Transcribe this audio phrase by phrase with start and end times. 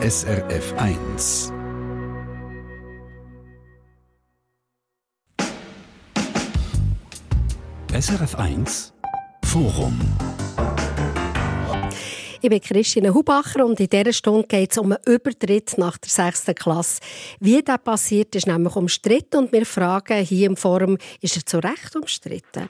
[0.00, 1.52] SRF 1.
[7.92, 8.92] SRF 1
[9.44, 9.98] Forum
[12.40, 16.10] ich bin Christine Hubacher und in dieser Stunde geht es um einen Übertritt nach der
[16.10, 16.46] 6.
[16.54, 17.00] Klasse.
[17.40, 21.58] Wie das passiert, ist nämlich umstritten und wir fragen hier im Forum, ist er zu
[21.58, 22.68] Recht umstritten?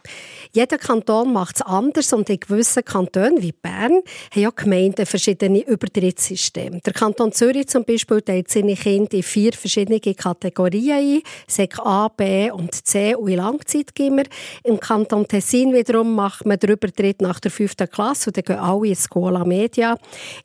[0.52, 4.00] Jeder Kanton macht es anders und in gewissen Kantonen wie Bern
[4.30, 6.80] haben ja Gemeinden verschiedene Übertrittssysteme.
[6.84, 12.08] Der Kanton Zürich zum Beispiel teilt seine Kinder in vier verschiedene Kategorien ein, Sek A,
[12.08, 14.24] B und C und in Langzeitgimmer.
[14.64, 17.76] Im Kanton Tessin wiederum macht man den Übertritt nach der 5.
[17.90, 19.96] Klasse und dann gehen alle in die Schola Media.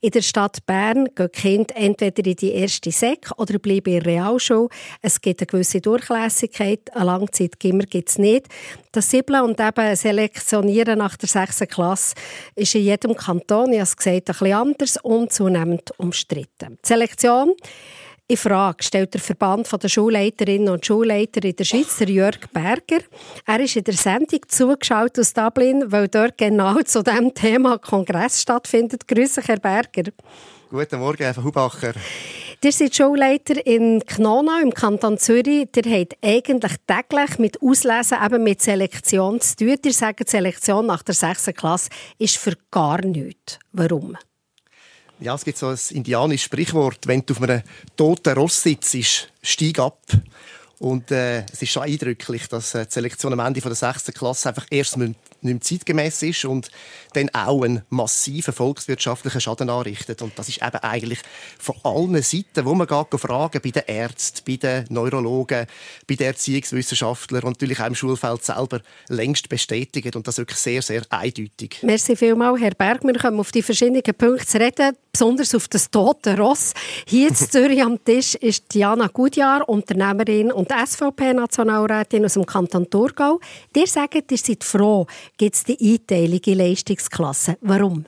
[0.01, 3.99] In der Stadt Bern gehen die Kinder entweder in die erste Sek oder bleiben in
[3.99, 4.69] der Realschule.
[5.01, 8.47] Es gibt eine gewisse Durchlässigkeit, eine Langzeitgimmer gibt es nicht.
[8.91, 11.59] Das Siebeln und eben Selektionieren nach der 6.
[11.69, 12.15] Klasse
[12.55, 16.77] ist in jedem Kanton, ich habe es gesagt, ein bisschen anders und zunehmend umstritten.
[16.83, 17.53] Die Selektion
[18.27, 23.03] in Frage stellt der Verband der Schulleiterinnen und Schulleiter in der Schweiz, der Jörg Berger.
[23.45, 28.41] Er ist in der Sendung zugeschaut aus Dublin, weil dort genau zu diesem Thema Kongress
[28.41, 29.07] stattfindet.
[29.07, 30.11] Grüße, Herr Berger.
[30.69, 31.93] Guten Morgen, Herr Hubacher.
[32.63, 35.67] Ihr seid Schulleiter in Knona im Kanton Zürich.
[35.75, 39.75] Ihr habt eigentlich täglich mit Auslesen, eben mit Selektion zu tun.
[39.83, 41.47] Ihr sagt, Selektion nach der 6.
[41.53, 43.59] Klasse ist für gar nichts.
[43.73, 44.15] Warum?
[45.23, 47.61] Ja, es gibt so ein indianisches Sprichwort, wenn du auf einem
[47.95, 50.01] toten Ross sitzt, steig ab.
[50.79, 54.07] Und äh, es ist schon eindrücklich, dass äh, die Selektion am Ende der 6.
[54.07, 54.97] Klasse einfach erst
[55.43, 56.69] nicht mehr zeitgemäß ist und
[57.13, 60.21] dann auch einen massiven volkswirtschaftlichen Schaden anrichtet.
[60.21, 61.19] Und das ist eben eigentlich
[61.59, 65.67] von allen Seiten, wo man geht, fragen, bei den Ärzten, bei den Neurologen,
[66.07, 70.15] bei den Erziehungswissenschaftlern und natürlich auch im Schulfeld selber längst bestätigt.
[70.15, 71.79] Und das wirklich sehr, sehr eindeutig.
[71.81, 73.03] Merci vielmals, Herr Berg.
[73.03, 76.73] Wir kommen auf die verschiedenen Punkte zu reden, besonders auf das tote Ross.
[77.05, 83.39] Hier in Zürich am Tisch ist Diana Gutjahr, Unternehmerin und SVP-Nationalrätin aus dem Kanton Thurgau.
[83.75, 85.07] Ihr sagt, ihr seid froh,
[85.43, 87.55] gibt es die Einteilung in Leistungsklassen.
[87.59, 88.05] Warum?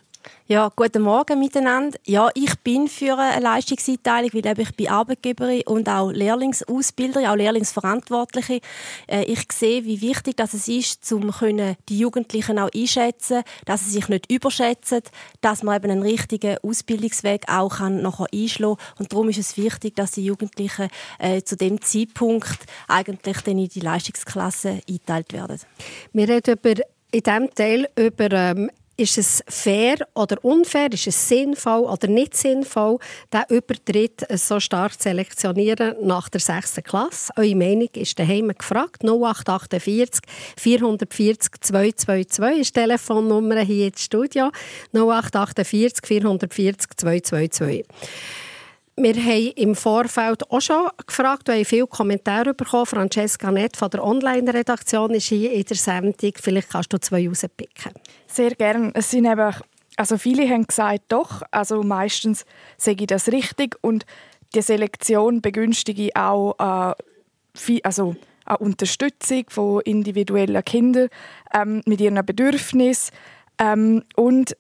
[0.48, 1.98] Ja, guten Morgen miteinander.
[2.06, 8.62] Ja, ich bin für eine Leistungseinteilung, weil ich bin Arbeitgeberin und auch Lehrlingsausbilderin, auch Lehrlingsverantwortliche.
[9.08, 11.34] Äh, ich sehe, wie wichtig das ist, um
[11.90, 15.02] die Jugendlichen auch einschätzen, dass sie sich nicht überschätzen,
[15.42, 19.96] dass man eben einen richtigen Ausbildungsweg auch kann nachher einschlagen und darum ist es wichtig,
[19.96, 25.60] dass die Jugendlichen äh, zu dem Zeitpunkt eigentlich dann in die Leistungsklasse eingeteilt werden.
[26.14, 26.76] Wir reden über
[27.12, 30.92] in diesem Teil über ähm, ist es fair oder unfair?
[30.92, 32.98] Ist es sinnvoll oder nicht sinnvoll,
[33.34, 36.76] den Übertritt so stark zu selektionieren nach der 6.
[36.84, 37.34] Klasse?
[37.36, 39.04] Eure Meinung ist daheim gefragt.
[39.04, 40.22] 0848
[40.58, 44.52] 440 222 ist die Telefonnummer hier ins Studio.
[44.94, 47.86] 0848 440 222.
[48.98, 52.86] Wir haben im Vorfeld auch schon gefragt, wir haben viele Kommentare bekommen.
[52.86, 56.34] Francesca Nett von der Online-Redaktion ist hier in der Sendung.
[56.36, 57.92] Vielleicht kannst du zwei rauspicken.
[58.26, 58.92] Sehr gerne.
[58.94, 59.54] Es sind eben,
[59.98, 62.46] also viele haben gesagt, doch, also meistens
[62.78, 64.06] sage ich das richtig und
[64.54, 71.10] die Selektion begünstige auch äh, also eine Unterstützung von individuellen Kindern
[71.54, 73.14] ähm, mit ihren Bedürfnissen.
[73.60, 74.56] Ähm, und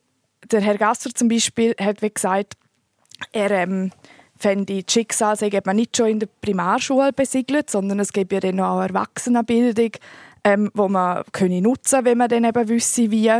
[0.52, 2.56] der Herr Gasser zum Beispiel hat gesagt,
[3.32, 3.92] er ähm,
[4.38, 8.32] fände ich, die Schicksal sei eben nicht schon in der Primarschule besiegelt, sondern es gibt
[8.32, 9.92] ja dann auch Erwachsenenbildung,
[10.44, 13.32] ähm, wo man können nutzen wenn man dann eben wüsste, wie.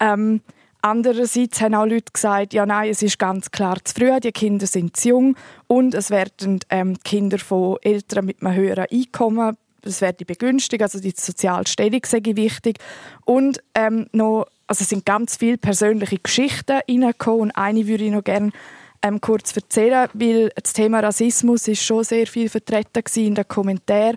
[0.00, 0.40] Ähm,
[0.80, 4.66] andererseits haben auch Leute gesagt, ja nein, es ist ganz klar zu früh, die Kinder
[4.66, 5.36] sind zu jung
[5.68, 11.00] und es werden ähm, Kinder von Eltern mit einem höheren Einkommen das werde begünstigt, also
[11.00, 12.78] die soziale Stellung sei wichtig.
[13.24, 18.12] Und ähm, noch, also es sind ganz viele persönliche Geschichten reingekommen und eine würde ich
[18.12, 18.52] noch gerne
[19.02, 24.16] ähm, kurz erzählen, weil das Thema Rassismus ist schon sehr viel vertreten in den Kommentaren.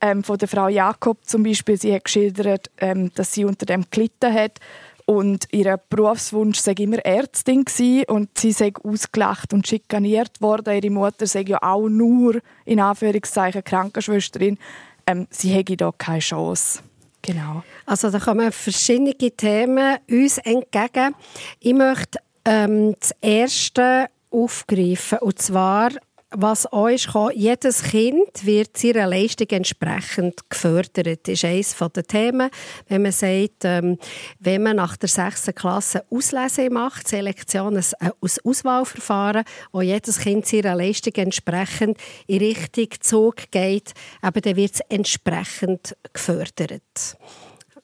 [0.00, 3.84] Ähm, von der Frau Jakob zum Beispiel, sie hat geschildert, ähm, dass sie unter dem
[3.90, 4.58] gelitten hat
[5.06, 10.74] und ihr Berufswunsch sei immer Ärztin gewesen, und sie sei ausgelacht und schikaniert worden.
[10.74, 14.58] Ihre Mutter sei ja auch nur in Anführungszeichen Krankenschwesterin.
[15.06, 16.80] Ähm, sie hätte da keine Chance.
[17.22, 17.62] Genau.
[17.86, 21.14] Also da kommen verschiedene Themen uns entgegen.
[21.60, 25.18] Ich möchte ähm, das erste aufgreifen.
[25.18, 25.90] Und zwar,
[26.30, 31.28] was euch kann, jedes Kind wird seiner Leistung entsprechend gefördert.
[31.28, 32.50] Das ist eines der Themen.
[32.88, 33.98] Wenn man sagt, ähm,
[34.38, 35.52] wenn man nach der 6.
[35.54, 38.10] Klasse Auslese macht, Selektion, ein
[38.44, 43.92] Auswahlverfahren, wo jedes Kind seiner Leistung entsprechend in Richtung Zug geht,
[44.24, 47.16] eben, dann wird es entsprechend gefördert.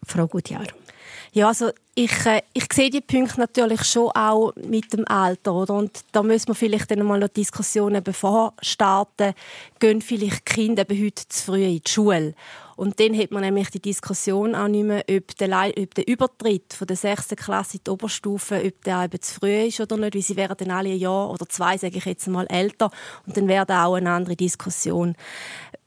[0.06, 0.66] Frau Gutjahr.
[1.32, 5.54] Ja, also ich, äh, ich sehe die Punkte natürlich schon auch mit dem Alter.
[5.54, 5.74] Oder?
[5.74, 9.34] Und da müssen wir vielleicht dann mal noch Diskussionen bevor starten.
[9.78, 12.34] Gehen vielleicht Kinder eben heute zu früh in die Schule?
[12.76, 16.72] Und dann hat man nämlich die Diskussion auch nicht mehr, ob der, ob der Übertritt
[16.72, 17.30] von der 6.
[17.30, 20.56] Klasse in die Oberstufe, ob der eben zu früh ist oder nicht, weil sie wären
[20.56, 22.92] dann alle ein Jahr oder zwei, sage ich jetzt mal, älter.
[23.26, 25.16] Und dann wäre da auch eine andere Diskussion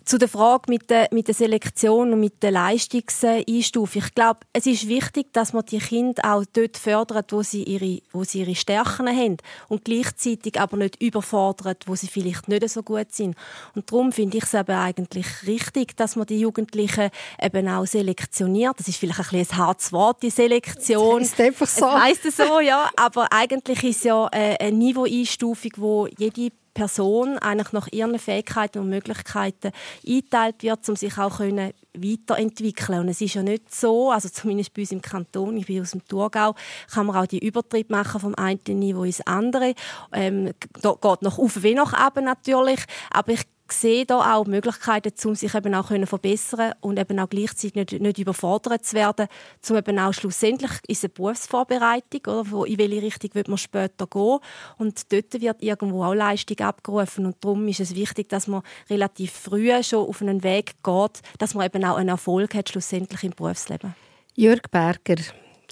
[0.06, 4.02] zu der Frage mit der, mit der Selektion und mit der Leistungseinstufung.
[4.04, 8.02] Ich glaube, es ist wichtig, dass man die Kinder auch dort fördert, wo sie ihre,
[8.12, 9.38] wo sie ihre Stärken haben
[9.70, 13.36] und gleichzeitig aber nicht überfordert, wo sie vielleicht nicht so gut sind.
[13.76, 17.10] Und darum finde ich es eben eigentlich richtig, dass man die Jugendlichen
[17.42, 18.80] eben auch selektioniert.
[18.80, 21.20] Das ist vielleicht ein, bisschen ein hartes Wort, die Selektion.
[21.20, 21.86] Das heisst einfach so.
[21.86, 22.90] Es heisst so, ja.
[22.96, 28.90] Aber eigentlich ist es ja eine Niveaueinstufung, wo jede Person eigentlich nach ihren Fähigkeiten und
[28.90, 29.72] Möglichkeiten
[30.08, 33.02] eingeteilt wird, um sich auch können weiterentwickeln.
[33.02, 35.92] Und es ist ja nicht so, also zumindest bei uns im Kanton, ich bin aus
[35.92, 36.56] dem Thurgau,
[36.92, 39.74] kann man auch die Übertritt machen vom einen Niveau ins andere.
[40.14, 40.52] Ähm,
[40.82, 42.80] da geht noch auf wie nach eben natürlich,
[43.12, 43.42] aber ich
[43.74, 48.00] sehe da auch Möglichkeiten, um sich eben auch zu verbessern und eben auch gleichzeitig nicht,
[48.00, 49.28] nicht überfordert zu werden,
[49.70, 54.08] um eben auch schlussendlich ist eine Berufsvorbereitung, oder, wo, in welche Richtung wird man später
[54.08, 54.40] gehen
[54.78, 59.32] und dort wird irgendwo auch Leistung abgerufen und darum ist es wichtig, dass man relativ
[59.32, 63.32] früh schon auf einen Weg geht, dass man eben auch einen Erfolg hat schlussendlich im
[63.32, 63.96] Berufsleben.
[64.36, 65.22] Jörg Berger,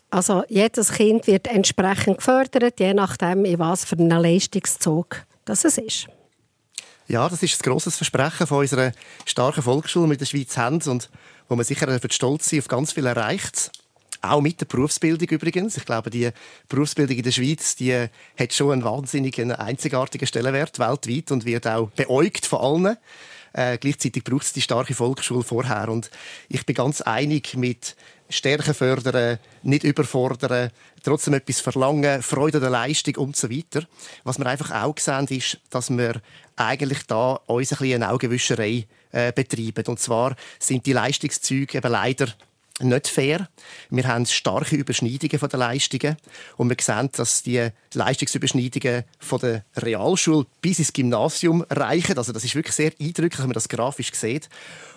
[0.10, 5.78] also jedes Kind wird entsprechend gefördert, je nachdem, in was für einem Leistungszug das es
[5.78, 6.08] ist.
[7.10, 8.92] Ja, das ist ein grosses Versprechen von unserer
[9.26, 11.10] starken Volksschule mit der Schweiz haben und
[11.48, 13.72] wo man sicher stolz sein auf ganz viel erreicht.
[14.22, 15.76] Auch mit der Berufsbildung übrigens.
[15.76, 16.30] Ich glaube, die
[16.68, 18.08] Berufsbildung in der Schweiz, die
[18.40, 22.98] hat schon einen wahnsinnigen, einzigartigen Stellenwert weltweit und wird auch beäugt von allen.
[23.54, 25.90] Äh, gleichzeitig braucht es die starke Volksschule vorher.
[25.90, 26.12] Und
[26.48, 27.96] ich bin ganz einig mit
[28.30, 30.70] Stärken fördern, nicht überfordern,
[31.04, 33.88] trotzdem etwas verlangen, Freude der Leistung und so weiter.
[34.24, 36.22] Was wir einfach auch sehen, ist, dass wir
[36.60, 39.86] eigentlich da uns ein eine Augenwischerei äh, betreiben.
[39.88, 42.28] Und zwar sind die Leistungszüge eben leider
[42.82, 43.50] nicht fair.
[43.90, 46.18] Wir haben starke Überschneidungen von den Leistungen
[46.58, 52.18] und wir sehen, dass die Leistungsüberschneidungen von der Realschule bis ins Gymnasium reichen.
[52.18, 54.50] Also das ist wirklich sehr eindrücklich, wenn man das grafisch sieht.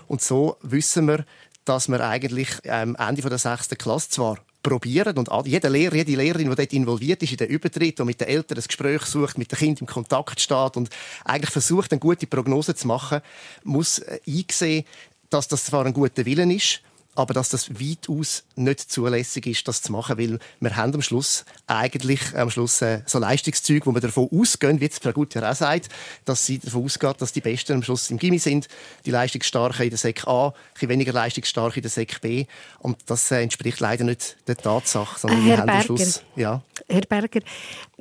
[0.07, 1.25] Und so wissen wir,
[1.65, 6.15] dass wir eigentlich am ähm, Ende der sechsten Klasse zwar probieren und jeder Lehrer, jede
[6.17, 9.39] Lehrerin, die dort involviert ist in den Übertritt und mit den Eltern ein Gespräch sucht,
[9.39, 10.89] mit dem Kind im Kontakt steht und
[11.25, 13.21] eigentlich versucht, eine gute Prognose zu machen,
[13.65, 14.85] muss äh, einsehen,
[15.31, 16.83] dass das zwar ein guter Willen ist,
[17.15, 21.45] aber dass das weitaus nicht zulässig ist, das zu machen, weil wir haben am Schluss
[21.67, 25.55] eigentlich am Schluss äh, so Leistungszüge, wo wir davon ausgehen, wie jetzt Frau Gutjahr auch
[25.55, 25.89] sagt,
[26.25, 28.69] dass sie davon ausgeht, dass die Besten am Schluss im Gimmi sind,
[29.05, 32.47] die Leistungsstarken in der Sek A, ein weniger leistungsstarke in der Sek B.
[32.79, 36.23] Und das äh, entspricht leider nicht der Tatsache, sondern Herr wir haben am Schluss...
[36.35, 36.63] Ja.
[36.89, 37.41] Herr Berger,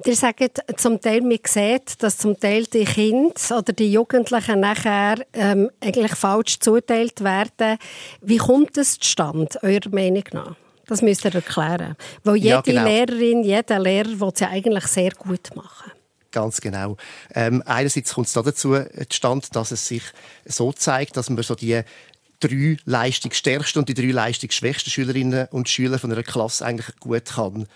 [0.06, 5.16] ihr sagt zum Teil, man sieht, dass zum Teil die Kinder oder die Jugendlichen nachher
[5.34, 7.78] ähm, eigentlich falsch zuteilt werden.
[8.22, 10.56] Wie kommt das zustande, eurer Meinung nach?
[10.88, 11.96] Das müsst ihr erklären.
[12.24, 12.84] Weil jede ja, genau.
[12.84, 15.92] Lehrerin, jeder Lehrer will es ja eigentlich sehr gut machen.
[16.32, 16.98] Ganz genau.
[17.34, 18.76] Ähm, einerseits kommt es dazu
[19.10, 20.04] zustande, dass es sich
[20.46, 21.82] so zeigt, dass man so die
[22.40, 27.68] drei leistungsstärksten und die drei leistungsschwächsten Schülerinnen und Schüler von einer Klasse eigentlich gut kann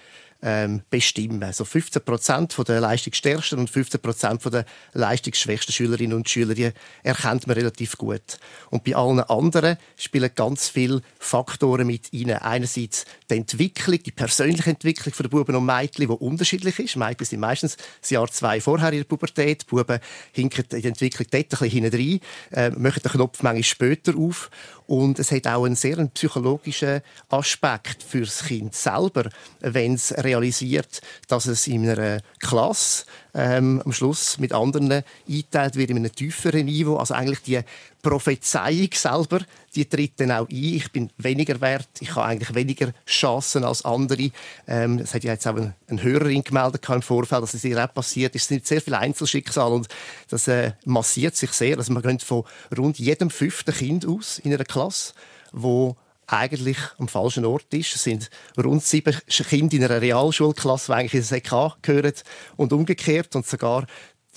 [0.45, 1.44] ähm, bestimmen.
[1.44, 6.70] Also 15 Prozent der leistungsstärksten und 15 Prozent der leistungsschwächsten Schülerinnen und Schüler, die
[7.01, 8.38] erkennt man relativ gut.
[8.70, 12.29] Und bei allen anderen spielen ganz viele Faktoren mit rein.
[12.29, 16.96] Einerseits die Entwicklung, die persönliche Entwicklung der Buben und Mädchen, die unterschiedlich ist.
[16.96, 19.63] Mädchen sind meistens das Jahr zwei vorher in der Pubertät.
[19.63, 20.00] Die Buben
[20.31, 22.20] hinken in der Entwicklung dort ein bisschen hinten rein,
[22.51, 24.51] äh, machen den Knopf manchmal später auf.
[24.88, 29.30] Und es hat auch einen sehr psychologischen Aspekt fürs Kind selber,
[29.62, 35.89] wenn es realisiert, dass es in einer Klasse ähm, am Schluss mit anderen eingeteilt wird
[35.89, 36.96] in einem tieferen Niveau.
[36.96, 37.60] Also eigentlich die
[38.01, 39.39] Prophezeiung selber,
[39.75, 40.56] die tritt dann auch ein.
[40.56, 44.32] Ich bin weniger wert, ich habe eigentlich weniger Chancen als andere.
[44.68, 47.84] Ähm, es hat ja jetzt auch eine, eine Hörerin gemeldet im Vorfeld, dass es ihr
[47.84, 48.44] auch passiert ist.
[48.44, 49.88] Es sind sehr viele Einzelschicksale und
[50.30, 51.77] das äh, massiert sich sehr.
[51.77, 52.44] Also man geht von
[52.77, 55.13] rund jedem fünften Kind aus in einer Klasse,
[55.51, 57.96] wo eigentlich am falschen Ort ist.
[57.96, 62.13] Es sind rund sieben Kinder in einer Realschulklasse, die eigentlich in der SEK gehören
[62.55, 63.86] und umgekehrt und sogar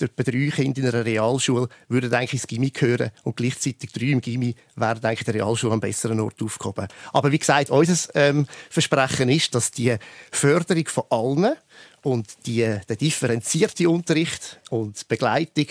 [0.01, 4.21] etwa drei Kinder in einer Realschule würden eigentlich ins Gimmi gehören und gleichzeitig drei im
[4.21, 6.87] Gimmi wären eigentlich der Realschule am besseren Ort aufgehoben.
[7.11, 9.95] Aber wie gesagt, unser ähm, Versprechen ist, dass die
[10.31, 11.55] Förderung von allen
[12.01, 15.67] Und die, der differenzierte Unterricht und Begleitung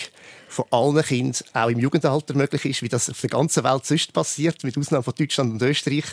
[0.48, 4.12] von allen Kindern auch im Jugendalter möglich ist, wie das auf der ganzen Welt sonst
[4.12, 6.04] passiert, mit Ausnahme von Deutschland und Österreich.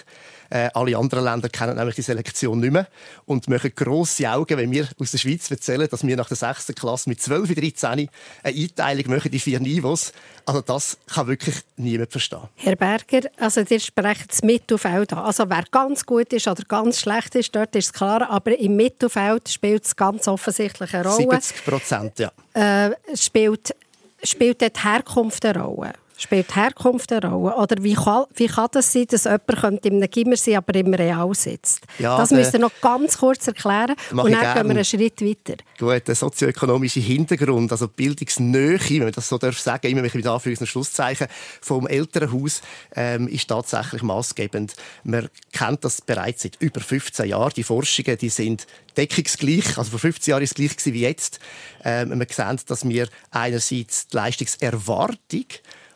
[0.49, 2.87] Äh, alle anderen Länder kennen nämlich die Selektion nicht mehr
[3.25, 6.67] und machen grosse Augen, wenn wir aus der Schweiz erzählen, dass wir nach der 6.
[6.75, 8.09] Klasse mit 12, 13 eine
[8.43, 10.13] Einteilung machen in vier Niveaus.
[10.45, 12.41] Also das kann wirklich niemand verstehen.
[12.57, 15.19] Herr Berger, also ihr sprecht das Mittelfeld an.
[15.19, 18.75] Also wer ganz gut ist oder ganz schlecht ist, dort ist es klar, aber im
[18.75, 21.41] Mittelfeld spielt es ganz offensichtlich eine Rolle.
[21.41, 22.31] 70 Prozent, ja.
[22.53, 22.74] Äh,
[23.13, 23.75] spielt
[24.23, 25.93] spielt dort Herkunft eine Rolle?
[26.17, 27.55] Spielt Herkunft eine Rolle?
[27.55, 30.93] Oder wie kann, wie kann das sein, dass jemand in einem Gimmer sein aber im
[30.93, 31.81] Real sitzt?
[31.99, 35.55] Ja, das müsst ihr noch ganz kurz erklären und dann gehen wir einen Schritt weiter.
[35.77, 40.13] Gut, der sozioökonomische Hintergrund, also die Bildungsnähe, wenn man das so darf sagen, immer mit
[40.13, 41.27] Anführungs- und Schlusszeichen,
[41.61, 42.61] vom Elternhaus
[42.95, 44.73] ähm, ist tatsächlich maßgebend.
[45.03, 47.51] Man kennt das bereits seit über 15 Jahren.
[47.55, 51.39] Die Forschungen die sind deckungsgleich, also vor 15 Jahren ist es gleich wie jetzt.
[51.83, 55.45] Ähm, wir sehen, dass wir einerseits die Leistungserwartung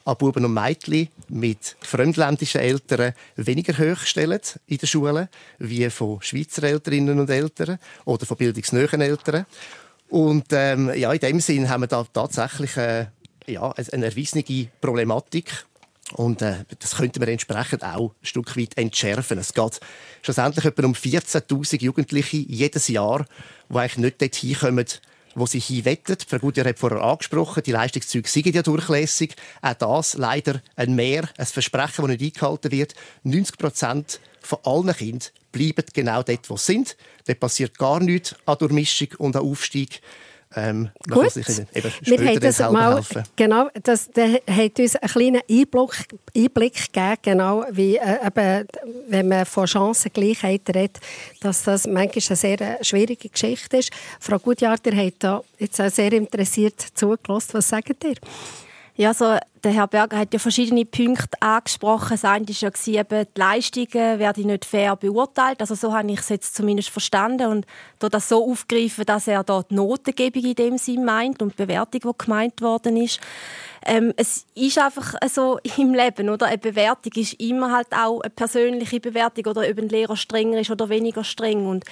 [0.09, 6.21] an Buben und Mädchen mit fremdländischen Eltern weniger hoch stellen in den Schulen, wie von
[6.21, 9.45] Schweizer Elterinnen und Eltern oder von bildungsnähen Eltern.
[10.09, 13.07] Und ähm, ja, in dem Sinn haben wir da tatsächlich äh,
[13.45, 14.43] ja, eine erwiesene
[14.81, 15.65] Problematik.
[16.13, 19.37] Und äh, das könnte man entsprechend auch ein Stück weit entschärfen.
[19.37, 19.79] Es geht
[20.23, 23.27] schlussendlich etwa um 14'000 Jugendliche jedes Jahr,
[23.69, 24.85] die eigentlich nicht dorthin kommen,
[25.39, 26.25] wo sie hinwettet.
[26.27, 29.35] Frau Gutier hat vorher angesprochen, die Leistungszüge sind ja durchlässig.
[29.61, 32.95] Auch das leider ein Mehr, ein Versprechen, das nicht eingehalten wird.
[33.23, 36.97] 90 Prozent von allen Kindern bleiben genau dort, wo sie sind.
[37.25, 40.01] Dort passiert gar nichts an Durchmischung und an Aufstieg.
[40.55, 43.23] Ähm, Gut, wir haben das mal, helfen.
[43.35, 48.67] genau, das, das hat uns einen kleinen Einblick, Einblick gegeben, genau, wie äh, eben,
[49.09, 50.99] wenn man von Chancengleichheit redet,
[51.41, 53.91] dass das manchmal eine sehr äh, schwierige Geschichte ist.
[54.19, 57.53] Frau Gutjahr, ihr habt da jetzt auch sehr interessiert zugelassen.
[57.53, 58.15] Was sagt ihr?
[58.99, 62.09] Ja, so, der Herr Berger hat ja verschiedene Punkte angesprochen.
[62.11, 65.61] Das eine war ja, eben, die Leistungen werden nicht fair beurteilt.
[65.61, 67.47] Also so habe ich es jetzt zumindest verstanden.
[67.47, 67.65] Und
[67.99, 72.01] das so aufgreifen, dass er da die Notengebung in dem Sinn meint und die Bewertung,
[72.11, 73.21] die gemeint worden ist.
[73.85, 76.47] Ähm, es ist einfach so im Leben, oder?
[76.47, 80.71] Eine Bewertung ist immer halt auch eine persönliche Bewertung oder ob ein Lehrer strenger ist
[80.71, 81.67] oder weniger streng.
[81.67, 81.85] Und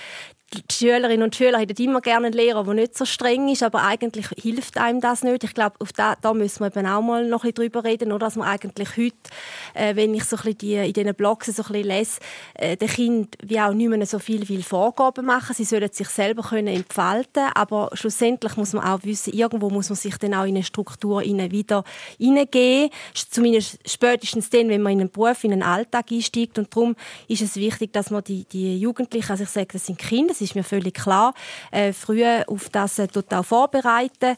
[0.54, 3.84] die Schülerinnen und Schüler hätten immer gerne einen Lehrer, der nicht so streng ist, aber
[3.84, 5.44] eigentlich hilft einem das nicht.
[5.44, 8.12] Ich glaube, auf da, da müssen wir eben auch mal noch ein bisschen drüber reden,
[8.12, 8.28] oder?
[8.28, 9.16] dass man eigentlich heute,
[9.74, 12.20] äh, wenn ich so ein bisschen die, in diesen Blogs so ein bisschen lese,
[12.56, 15.56] äh, den Kind wie auch nicht mehr so viel will Vorgaben machen.
[15.56, 19.96] Sie sollen sich selber können entfalten, aber schlussendlich muss man auch wissen, irgendwo muss man
[19.96, 21.86] sich dann auch in eine Struktur wieder
[22.18, 26.96] hineingeben, zumindest spätestens dann, wenn man in einen Beruf, in einen Alltag einsteigt und darum
[27.30, 30.50] ist es wichtig, dass man die, die Jugendlichen, also ich sage, das sind Kinder, das
[30.50, 31.34] ist mir völlig klar,
[31.72, 34.38] äh, früh auf das äh, total vorbereiten.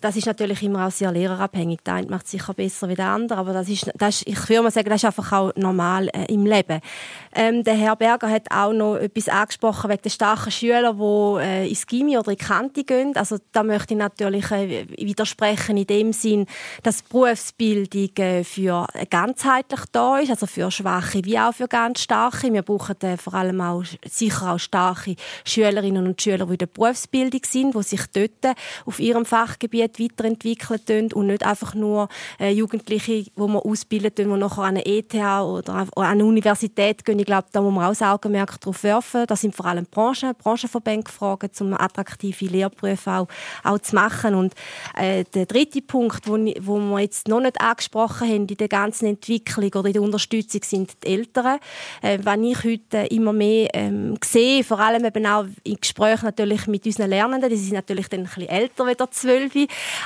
[0.00, 1.80] Das ist natürlich immer auch sehr lehrerabhängig.
[1.84, 4.48] Der eine macht es sicher besser wie der andere, aber das ist, das ist, ich
[4.48, 6.80] würde mal sagen, das ist einfach auch normal äh, im Leben.
[7.34, 11.68] Ähm, der Herr Berger hat auch noch etwas angesprochen wegen der starken Schüler, die äh,
[11.68, 13.16] ins Gimmi oder in die Kante gehen.
[13.16, 16.46] Also da möchte ich natürlich äh, widersprechen in dem Sinn,
[16.84, 22.52] dass Berufsbildung äh, für ganzheitlich da ist, also für Schwache wie auch für ganz Starke.
[22.52, 26.66] Wir brauchen äh, vor allem auch sicher auch starke Schülerinnen und Schüler, die in der
[26.66, 32.50] Berufsbildung sind, die sich dort auf ihrem Fachgebiet Gebiet weiterentwickeln und nicht einfach nur äh,
[32.50, 37.18] Jugendliche, die man ausbilden, die nachher an eine ETH oder an eine Universität gehen.
[37.18, 39.24] Ich glaube, da muss man auch das Augenmerk darauf werfen.
[39.26, 43.28] Da sind vor allem Branchen, Branchenverbände gefragt, um attraktive Lehrberufe auch,
[43.64, 44.34] auch zu machen.
[44.34, 44.54] Und
[44.96, 49.06] äh, der dritte Punkt, wo, wo wir jetzt noch nicht angesprochen haben in der ganzen
[49.06, 51.58] Entwicklung oder in der Unterstützung, sind die Eltern.
[52.02, 56.66] Äh, wenn ich heute immer mehr ähm, sehe, vor allem eben auch in Gesprächen natürlich
[56.66, 59.54] mit unseren Lernenden, die sind natürlich dann ein bisschen älter als zwölf,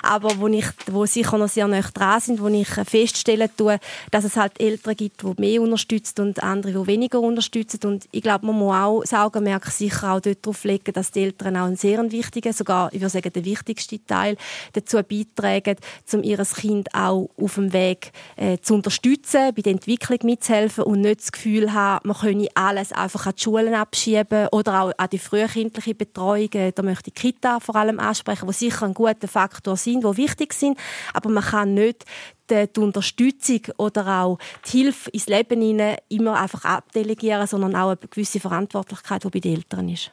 [0.02, 3.78] aber wo, ich, wo sicher noch sehr nah dran sind, wo ich feststellen tue,
[4.10, 7.80] dass es halt Eltern gibt, die mehr unterstützen und andere, die weniger unterstützen.
[7.84, 11.56] Und ich glaube, man muss auch das Augenmerk sicher auch darauf legen, dass die Eltern
[11.56, 14.36] auch einen sehr wichtigen, sogar, ich würde sagen, der wichtigste Teil
[14.72, 15.76] dazu beitragen,
[16.12, 21.00] um ihr Kind auch auf dem Weg äh, zu unterstützen, bei der Entwicklung mitzuhelfen und
[21.00, 25.08] nicht das Gefühl haben, man könne alles einfach an die Schulen abschieben oder auch an
[25.10, 26.52] die frühkindliche Betreuung.
[26.52, 30.04] Äh, da möchte ich Kita vor allem ansprechen, wo sicher ein guter Faktor Faktoren sind,
[30.04, 30.78] die wichtig sind,
[31.14, 32.04] aber man kann nicht
[32.50, 37.96] die, Unterstützung oder auch die Hilfe ins Leben hinein immer einfach abdelegieren, sondern auch eine
[37.96, 40.10] gewisse Verantwortlichkeit, die bei den Eltern ist.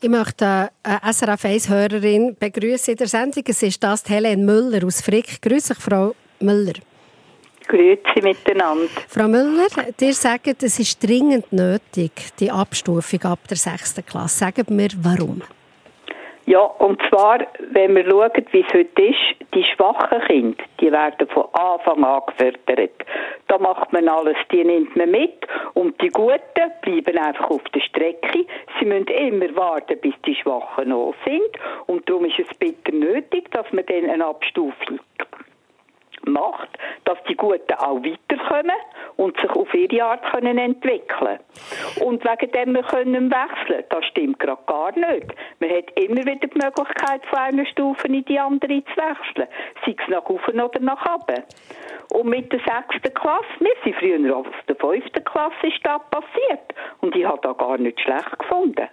[0.00, 3.44] Ich möchte eine SRF 1-Hörerin begrüßen in der Sendung.
[3.46, 5.40] Es ist das Helene Müller aus Frick.
[5.40, 6.74] Grüße dich, Frau Müller.
[7.68, 8.88] Grüezi miteinander.
[9.08, 9.68] Frau Müller,
[10.00, 13.96] ihr sagt, es ist dringend nötig, die Abstufung ab der 6.
[14.06, 14.38] Klasse.
[14.38, 15.42] Sagen wir, warum?
[16.48, 21.28] Ja, und zwar, wenn wir schauen, wie es heute ist, die schwachen Kinder, die werden
[21.28, 23.04] von Anfang an gefördert.
[23.48, 27.80] Da macht man alles, die nimmt man mit und die Guten bleiben einfach auf der
[27.80, 28.46] Strecke.
[28.80, 31.50] Sie müssen immer warten, bis die Schwachen noch sind
[31.86, 35.00] und darum ist es bitter nötig, dass man dann eine Abstufung
[36.26, 36.68] macht,
[37.04, 38.76] dass die Guten auch weiterkommen
[39.16, 41.38] und sich auf ihre Art können entwickeln
[42.00, 45.34] Und wegen dem wir können wechseln, das stimmt gerade gar nicht.
[45.60, 49.48] Man hat immer wieder die Möglichkeit, von einer Stufe in die andere zu wechseln,
[49.84, 51.42] sei es nach oben oder nach unten.
[52.12, 56.74] Und mit der sechsten Klasse, wir sind früher auf der fünften Klasse, ist das passiert.
[57.00, 58.88] Und ich habe das gar nicht schlecht gefunden.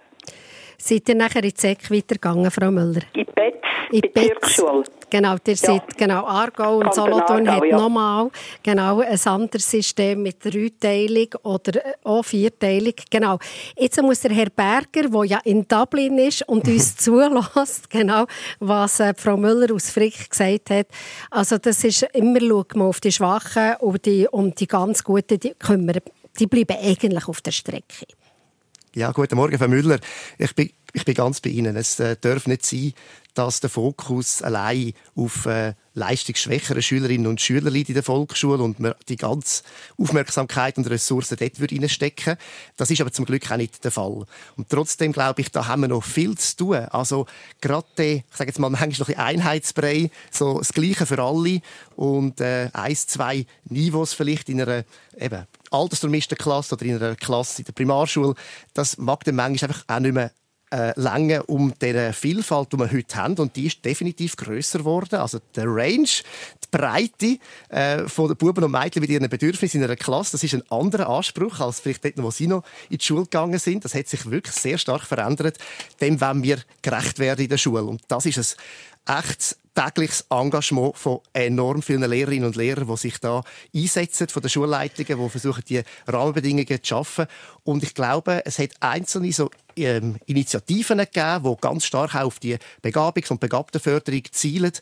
[0.78, 3.02] Seid ihr nachher in die SEC weitergegangen, Frau Müller?
[3.14, 3.56] In Betz,
[3.92, 4.84] In Bezirksschule.
[5.08, 5.56] Genau, ihr Ja.
[5.56, 7.76] seid, genau, Aargau und Solothurn hat ja.
[7.76, 8.28] nochmal
[8.62, 12.94] genau, ein anderes System mit Dreiteilung oder äh, auch Vierteilung.
[13.08, 13.38] Genau.
[13.76, 18.26] Jetzt muss der Herr Berger, der ja in Dublin ist und uns zulässt, genau,
[18.58, 20.88] was äh, Frau Müller aus Frick gesagt hat.
[21.30, 25.38] Also das ist immer, schaut man auf die Schwachen und die, und die ganz Guten,
[25.38, 26.00] die, kümmern,
[26.38, 28.06] die bleiben eigentlich auf der Strecke.
[28.96, 29.98] Ja, guten Morgen, Frau Müller.
[30.38, 31.76] Ich bin, ich bin ganz bei Ihnen.
[31.76, 32.94] Es äh, darf nicht sein,
[33.34, 38.80] dass der Fokus allein auf äh, leistungsschwächere Schülerinnen und Schüler liegt in der Volksschule und
[38.80, 39.64] man die ganze
[39.98, 42.38] Aufmerksamkeit und Ressourcen dort reinstecken
[42.78, 44.24] Das ist aber zum Glück auch nicht der Fall.
[44.56, 46.76] Und trotzdem glaube ich, da haben wir noch viel zu tun.
[46.76, 47.26] Also
[47.60, 51.60] gerade ich sage jetzt mal, manchmal noch ein Einheitsbrei, so das Gleiche für alle
[51.96, 54.84] und äh, eins, zwei Niveaus vielleicht in einer
[55.18, 58.34] eben, altersdurchmischten Klasse oder in einer Klasse in der Primarschule,
[58.74, 60.30] das mag dann manchmal einfach auch nicht mehr
[60.72, 63.36] äh, Länge um diese Vielfalt, die wir heute haben.
[63.38, 65.16] Und die ist definitiv grösser geworden.
[65.16, 69.84] Also der Range, die Breite äh, von den Buben und Mädchen mit ihren Bedürfnissen in
[69.84, 73.04] einer Klasse, das ist ein anderer Anspruch als vielleicht dort, wo sie noch in die
[73.04, 73.84] Schule gegangen sind.
[73.84, 75.58] Das hat sich wirklich sehr stark verändert.
[76.00, 77.84] Dem wollen wir gerecht werden in der Schule.
[77.84, 78.56] Und das ist
[79.06, 83.42] echtes tägliches Engagement von enorm vielen Lehrerinnen und Lehrern, die sich da
[83.74, 87.26] einsetzen, von den Schulleitungen, die versuchen, die Rahmenbedingungen zu schaffen.
[87.62, 92.38] Und ich glaube, es hat einzelne so ähm, Initiativen gegeben, die ganz stark auch auf
[92.38, 94.72] die Begabungs- und Begabtenförderung zielen.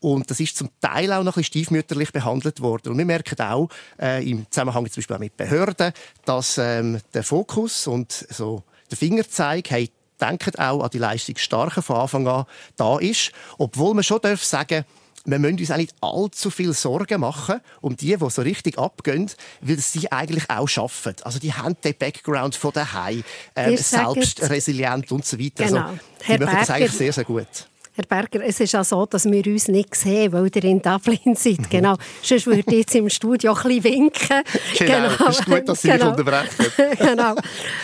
[0.00, 2.92] Und das ist zum Teil auch noch ein bisschen stiefmütterlich behandelt worden.
[2.92, 3.68] Und wir merken auch
[4.00, 5.92] äh, im Zusammenhang zum Beispiel auch mit Behörden,
[6.24, 9.88] dass ähm, der Fokus und so der Fingerzeig haben
[10.20, 12.44] denken auch an die Leistungsstarken von Anfang an
[12.76, 13.32] da ist.
[13.58, 14.84] Obwohl man schon darf sagen
[15.24, 19.30] wir müssen uns auch nicht allzu viel Sorgen machen um die, die so richtig abgehen,
[19.60, 21.14] weil sie eigentlich auch schaffen.
[21.22, 23.22] Also die haben den Background von daheim,
[23.54, 25.66] äh, selbst resilient und so weiter.
[25.66, 25.80] Genau.
[25.80, 27.46] Also, die Herr machen das Berger- eigentlich sehr, sehr gut.
[27.92, 31.34] Herr Berger, es ist auch so, dass wir uns nicht sehen, weil ihr in Dublin
[31.34, 31.58] seid.
[31.70, 31.96] Genau.
[32.22, 34.42] Sonst würde ich jetzt im Studio ein bisschen winken.
[34.78, 35.10] Genau.
[35.18, 36.66] Das ist gut, dass Sie mich unterbrechen.
[36.98, 37.34] genau.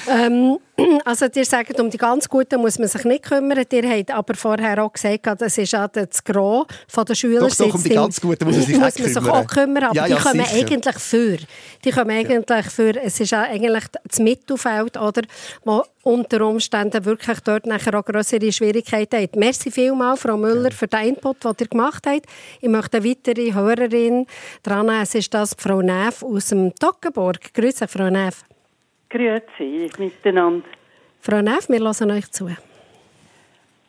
[0.08, 0.58] Ähm,
[1.04, 3.64] also, ihr sagt, um die ganz Guten muss man sich nicht kümmern.
[3.70, 6.66] Ihr habt aber vorher auch gesagt, das ist auch das Gros
[7.08, 7.40] der Schüler.
[7.40, 9.30] Doch, doch, um die ganz Guten muss man sich muss man sich kümmern.
[9.30, 9.84] auch kümmern.
[9.84, 10.56] Aber Ja, die ja, kommen sicher.
[10.56, 11.38] eigentlich für.
[11.84, 13.02] Die kommen eigentlich für.
[13.02, 15.22] Es ist eigentlich das Mittelfeld, oder,
[15.64, 19.34] wo unter Umständen wirklich dort nachher auch größere Schwierigkeiten hat.
[19.34, 22.26] Merci vielmals, Frau Müller, für den Input, den ihr gemacht habt.
[22.60, 24.26] Ich möchte eine weitere Hörerin
[24.62, 24.88] dran.
[24.90, 27.52] Es ist das Frau Neff aus dem Toggenburg.
[27.54, 28.44] Grüße, Frau Neff.
[29.10, 30.66] Grüezi miteinander.
[31.20, 32.48] Frau Neff, wir hören euch zu.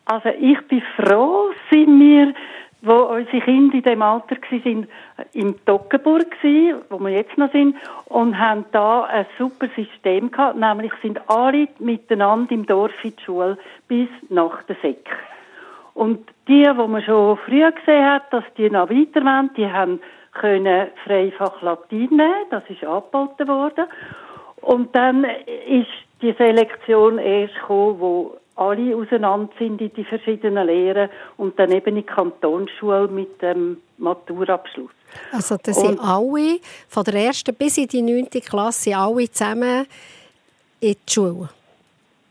[0.06, 2.34] Also ich bin froh, sind wir,
[2.82, 4.88] wo unsere Kinder in dem Alter waren,
[5.34, 7.76] im Toggenburg gsi, wo wir jetzt noch sind,
[8.06, 13.24] und haben da ein super System gehabt, nämlich sind alle miteinander im Dorf in die
[13.24, 15.10] Schule bis nach der Sek.
[15.94, 20.00] Und die, wo man schon früher gesehen hat, dass die noch weiter wollen, die haben
[20.32, 23.86] können Freifach Latein nehmen, das ist angeboten worden.
[24.62, 25.88] Und dann ist
[26.22, 31.90] die Selektion erst gekommen, wo alle auseinander sind in die verschiedenen Lehren und dann eben
[31.90, 34.90] in die Kantonsschule mit dem Maturabschluss.
[35.32, 39.86] Also das sind alle, von der ersten bis in die neunte Klasse, alle zusammen
[40.80, 41.50] in die Schule.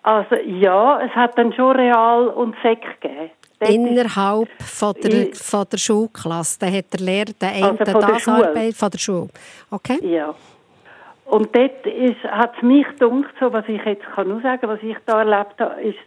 [0.03, 3.31] Also ja, es hat dann schon Real und Sek gegeben.
[3.61, 6.59] Ist- Innerhalb von der, von der Schulklasse.
[6.61, 8.29] Da hat der Lehrer den einen Also von der das.
[8.29, 9.29] Arbeit von der Schule.
[9.71, 9.99] Okay?
[10.07, 10.35] Ja.
[11.27, 11.85] Und dort
[12.31, 15.61] hat es mich gedacht, so, was ich jetzt kann nur sagen, was ich da erlebt
[15.61, 15.99] habe, ist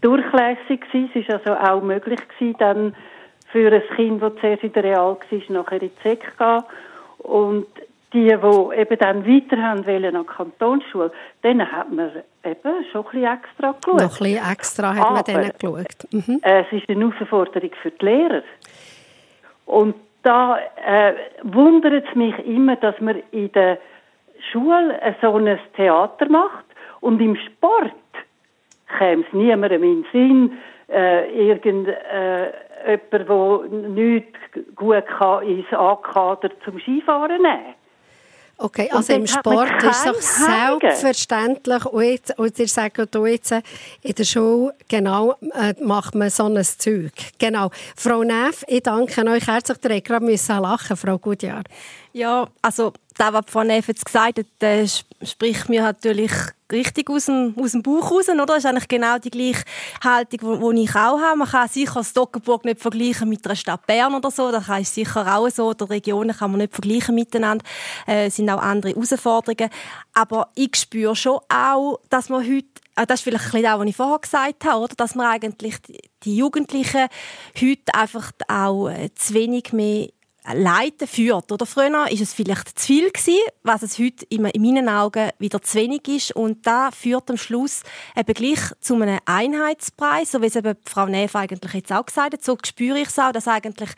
[0.00, 1.10] durchlässig gewesen.
[1.14, 2.96] Es ist also auch möglich gewesen, dann
[3.52, 6.62] für ein Kind, das zuerst in der Real war, nachher in die Sek gehen.
[7.18, 7.66] Und
[8.12, 11.12] die, die eben dann weiter haben wollen an die Kantonsschule,
[11.44, 12.10] denen hat man
[12.44, 13.86] eben schon ein bisschen extra geschaut.
[13.86, 16.12] Noch ein bisschen extra hat man Aber- denen geschaut.
[16.12, 16.40] Mhm.
[16.42, 18.42] Es ist eine Herausforderung für die Lehrer.
[19.66, 23.78] Und da äh, wundert es mich immer, dass man in der
[24.50, 26.64] Schule so ein Theater macht
[27.00, 27.92] und im Sport
[28.98, 32.52] käme es niemandem in den Sinn, äh, irgend, äh,
[32.86, 34.38] jemand, der nichts
[34.74, 37.74] gut kann, ins A-Kader zum Skifahren nehmen.
[38.62, 43.52] Okay, also im Sport ist es doch selbstverständlich, und, jetzt, und ihr sagt jetzt,
[44.02, 47.12] in der Schule genau, äh, macht man so ein Zeug.
[47.38, 47.70] Genau.
[47.96, 50.26] Frau Neff, ich danke euch herzlich, ihr gerade
[50.60, 51.62] lachen Frau Gutjahr.
[52.12, 56.32] Ja, also das, was Frau Neff jetzt gesagt hat, das spricht mir natürlich
[56.72, 58.46] richtig aus dem, aus dem Bauch raus, oder?
[58.46, 59.64] Das ist eigentlich genau die gleiche
[60.02, 61.36] Haltung, die ich auch habe.
[61.36, 64.50] Man kann sicher Stockenburg nicht vergleichen mit einer Stadt Bern oder so.
[64.50, 65.68] Das ist sicher auch so.
[65.68, 67.64] Oder Regionen kann man nicht vergleichen miteinander.
[68.06, 69.70] Äh, es sind auch andere Herausforderungen.
[70.14, 73.88] Aber ich spüre schon auch, dass man heute äh, das ist vielleicht ein auch, was
[73.88, 74.94] ich vorher gesagt habe, oder?
[74.94, 75.76] dass man eigentlich
[76.24, 77.08] die Jugendlichen
[77.60, 80.08] heute einfach auch äh, zu wenig mehr
[80.54, 81.52] Leiten führt.
[81.52, 85.62] Oder früher war es vielleicht zu viel gewesen, was es heute in meinen Augen wieder
[85.62, 86.36] zu wenig ist.
[86.36, 87.82] Und da führt am Schluss
[88.16, 92.32] eben gleich zu einem Einheitspreis, so wie es eben Frau Neff eigentlich jetzt auch gesagt
[92.34, 92.44] hat.
[92.44, 93.90] So spüre ich es auch, dass eigentlich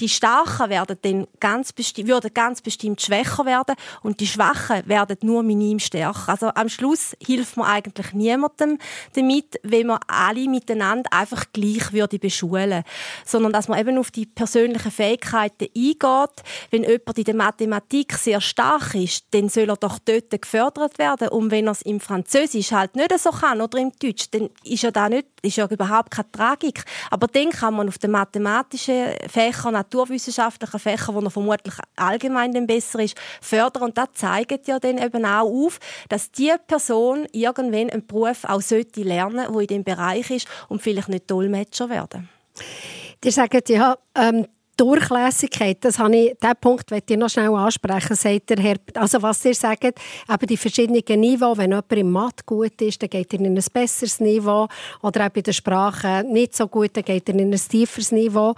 [0.00, 5.42] die Starken werden dann ganz würden ganz bestimmt schwächer werden und die Schwachen werden nur
[5.42, 6.28] minim stärker.
[6.28, 8.78] Also am Schluss hilft man eigentlich niemandem
[9.14, 12.82] damit, wenn man alle miteinander einfach gleich würde beschulen,
[13.24, 16.42] sondern dass man eben auf die persönlichen Fähigkeiten eingeht eingeht.
[16.70, 21.28] Wenn jemand in der Mathematik sehr stark ist, dann soll er doch dort gefördert werden.
[21.28, 24.82] Und wenn er es im Französisch halt nicht so kann oder im Deutsch, dann ist
[24.82, 26.84] ja da nicht, ist ja überhaupt keine Tragik.
[27.10, 32.66] Aber dann kann man auf den mathematischen Fächern, naturwissenschaftlichen Fächern, wo er vermutlich allgemein dann
[32.66, 33.84] besser ist, fördern.
[33.84, 35.78] Und das zeigt ja dann eben auch auf,
[36.08, 40.82] dass die Person irgendwann einen Beruf auch sollte lernen, wo in dem Bereich ist und
[40.82, 42.28] vielleicht nicht Dolmetscher werden.
[43.22, 44.46] Die sagen ja, ähm,
[44.76, 49.22] Durchlässigkeit, das habe ich, diesen Punkt möchte ich noch schnell ansprechen, sagt der Herr, also
[49.22, 53.32] was ihr sagt, eben die verschiedenen Niveaus, wenn jemand im Mathe gut ist, dann geht
[53.32, 54.68] er in ein besseres Niveau,
[55.02, 58.54] oder auch bei der Sprache nicht so gut, dann geht er in ein tieferes Niveau.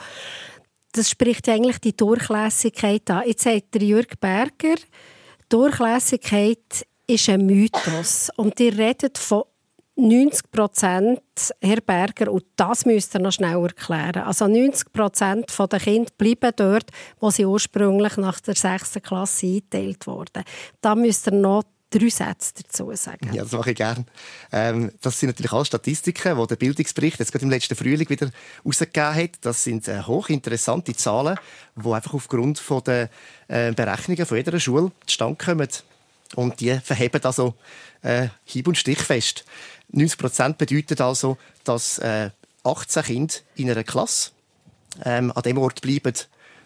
[0.92, 3.22] Das spricht eigentlich die Durchlässigkeit an.
[3.26, 4.76] Jetzt sagt der Jürg Berger,
[5.48, 8.30] Durchlässigkeit ist ein Mythos.
[8.36, 9.44] Und ihr redet von
[9.98, 11.20] 90 Prozent,
[11.60, 14.22] Herr Berger, und das müsst ihr noch schnell erklären.
[14.22, 18.98] Also 90 Prozent der Kinder bleiben dort, wo sie ursprünglich nach der 6.
[19.02, 20.44] Klasse eingeteilt wurden.
[20.80, 23.32] Da müsst ihr noch drei Sätze dazu sagen.
[23.32, 24.04] Ja, das mache ich gerne.
[24.52, 28.30] Ähm, das sind natürlich alle Statistiken, die der Bildungsbericht jetzt gerade im letzten Frühling wieder
[28.62, 29.30] herausgegeben hat.
[29.40, 31.36] Das sind äh, hochinteressante Zahlen,
[31.74, 33.10] die einfach aufgrund von der
[33.48, 35.68] äh, Berechnungen von jeder Schule zustande kommen.
[36.34, 37.54] Und die verheben also
[38.02, 39.44] äh, hieb- und stichfest.
[39.90, 42.30] 90 Prozent bedeutet also, dass äh,
[42.64, 44.30] 18 Kinder in einer Klasse
[45.04, 46.14] ähm, an dem Ort bleiben,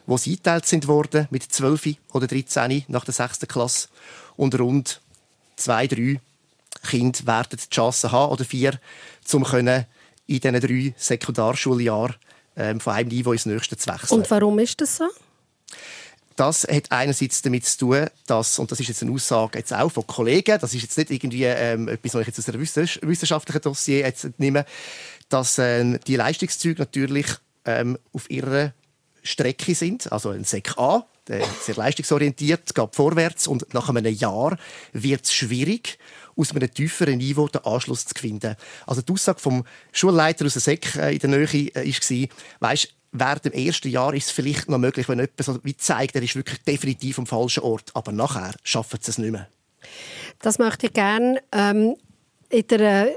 [0.06, 3.40] wo sie eingeteilt sind worden, mit 12 oder 13 nach der 6.
[3.48, 3.88] Klasse.
[4.36, 5.00] Und rund
[5.56, 6.20] zwei, drei
[6.88, 8.80] Kinder werden die Chance haben, oder vier,
[9.32, 9.84] um in
[10.26, 12.16] diesen drei Sekundarschuljahren
[12.56, 14.18] ähm, von einem Niveau ins nächste zu wechseln.
[14.18, 15.08] Und warum ist das so?
[16.36, 19.90] Das hat einerseits damit zu tun, dass, und das ist jetzt eine Aussage jetzt auch
[19.90, 23.62] von Kollegen, das ist jetzt nicht irgendwie ähm, etwas, was ich jetzt aus einem wissenschaftlichen
[23.62, 24.64] Dossier jetzt nehme,
[25.28, 27.26] dass ähm, die Leistungszüge natürlich
[27.64, 28.72] ähm, auf ihrer
[29.22, 34.58] Strecke sind, also ein Sek A, der sehr leistungsorientiert, geht vorwärts und nach einem Jahr
[34.92, 35.98] wird es schwierig,
[36.36, 38.56] aus einem tieferen Niveau den Anschluss zu finden.
[38.86, 42.28] Also die Aussage vom Schulleiter aus der Sek äh, in der Nähe äh, war,
[42.70, 46.16] weißt, während dem ersten Jahr ist es vielleicht noch möglich, wenn jemand so wie zeigt,
[46.16, 47.90] er ist wirklich definitiv am falschen Ort.
[47.94, 49.48] Aber nachher schaffen sie es nicht mehr.
[50.40, 51.96] Das möchte ich gerne ähm,
[52.48, 53.16] in der äh,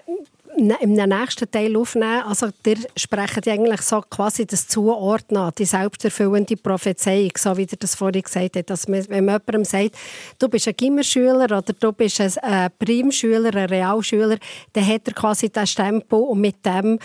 [0.56, 2.24] im nächsten Teil aufnehmen.
[2.24, 7.96] Also, ihr sprecht eigentlich so quasi das Zuordnen, die selbsterfüllende Prophezeiung, so wie ihr das
[7.96, 8.70] vorhin gesagt habt.
[8.70, 9.98] Dass man, wenn man jemandem sagt,
[10.40, 14.38] du bist ein Gimmerschüler oder du bist ein äh, Primschüler, ein Realschüler,
[14.74, 17.00] dann hat er quasi das Stempel und mit dem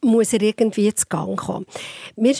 [0.00, 1.66] muss er irgendwie zu Gang kommen.
[2.16, 2.36] Wir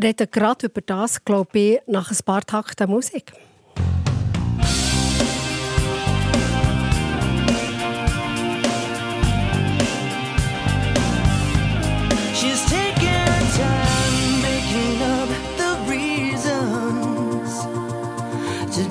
[0.00, 3.32] reden gerade über das, glaube ich, nach ein paar Takten Musik.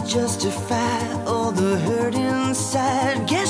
[0.10, 3.28] justify all the hurt inside.
[3.28, 3.48] Guess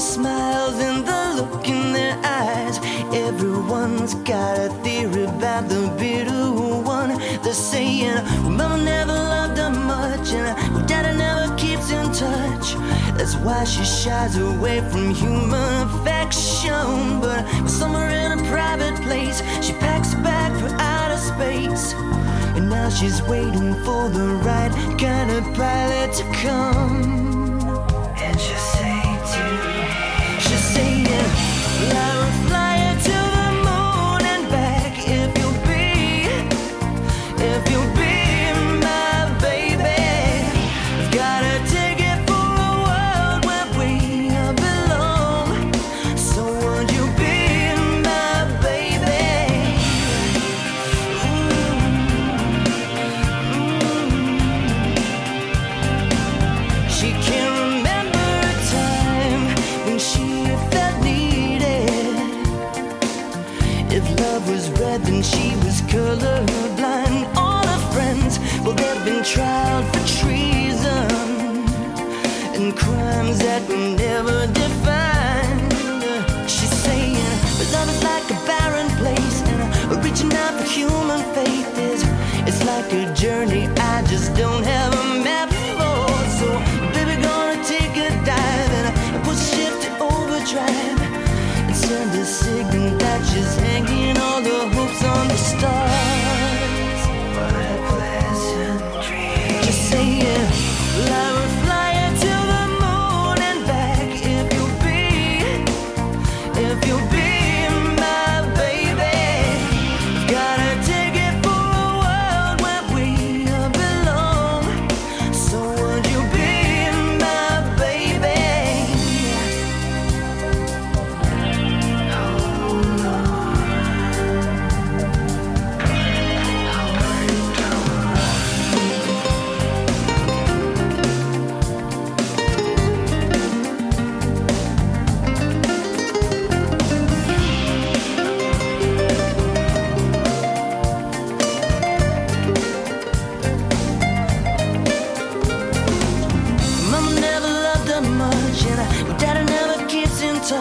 [0.00, 2.78] smiles and the look in their eyes.
[3.12, 6.50] Everyone's got a theory about the bitter
[6.82, 7.18] one.
[7.42, 12.74] They're saying, well, Mama never loved her much, and Daddy never keeps in touch.
[13.18, 17.20] That's why she shies away from human affection.
[17.20, 21.92] But somewhere in a private place, she packs a bag for outer space.
[22.56, 27.39] And now she's waiting for the right kind of pilot to come.
[31.92, 32.19] love.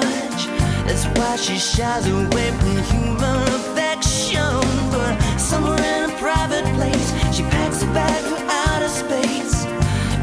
[0.01, 0.47] Touch.
[0.87, 4.61] That's why she shies away from human affection.
[4.91, 9.65] But somewhere in a private place, she packs a bag for outer space.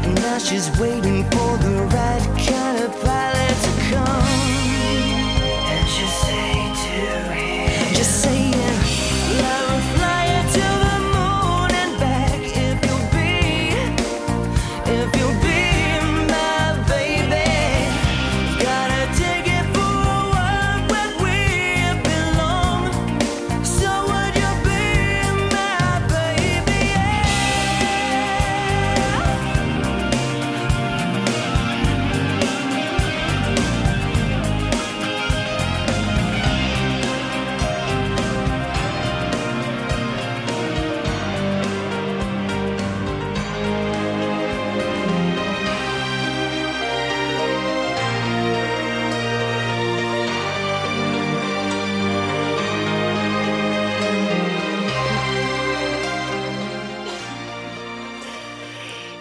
[0.05, 3.36] And now she's waiting for the right kind of pilot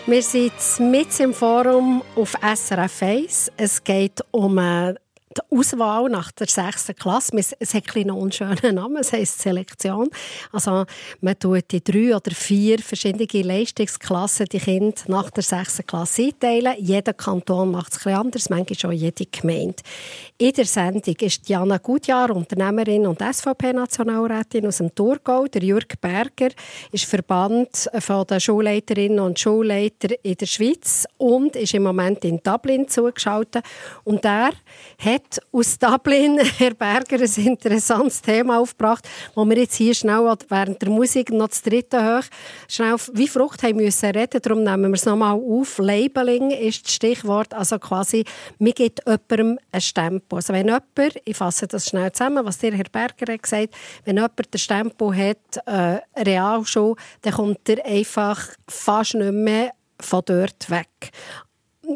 [0.09, 3.53] Wir sind mit im Forum auf SRF 1.
[3.57, 4.95] Es geht um äh,
[5.37, 7.37] die Auswahl nach der sechsten Klasse.
[7.59, 10.09] Es hat einen unschönen Namen, es heisst Selektion.
[10.53, 10.85] Also
[11.21, 16.75] man tut die drei oder vier verschiedene Leistungsklassen die Kinder nach der sechsten Klasse einteilen.
[16.79, 19.83] Jeder Kanton macht es bisschen anders, manchmal auch jede Gemeinde.
[20.39, 25.47] In der Sendung ist Jana Gutjahr, Unternehmerin und SVP-Nationalrätin aus dem Thurgau.
[25.47, 26.51] Der Jürg Berger
[26.93, 32.87] ist Verband den Schulleiterinnen und Schulleiter in der Schweiz und ist im Moment in Dublin
[32.87, 33.65] zugeschaltet.
[34.05, 34.51] Und er
[34.99, 40.83] hat aus Dublin, Herr Berger, ein interessantes Thema aufgebracht, wo wir jetzt hier schnell während
[40.83, 42.25] der Musik noch das dritte hoch
[42.69, 44.43] schnell wie Frucht haben müssen reden.
[44.43, 45.79] Darum nehmen wir es nochmal auf.
[45.79, 47.55] Labeling ist das Stichwort.
[47.55, 48.27] Also quasi,
[48.59, 50.26] mir gibt jemandem ein Stempel.
[50.33, 54.17] Also wenn jemand, ich fasse das schnell zusammen, was dir Herr Berger hat gesagt, wenn
[54.17, 60.71] jemand den Stempel hat, äh, Realschule, dann kommt er einfach fast nicht mehr von dort
[60.71, 61.11] weg.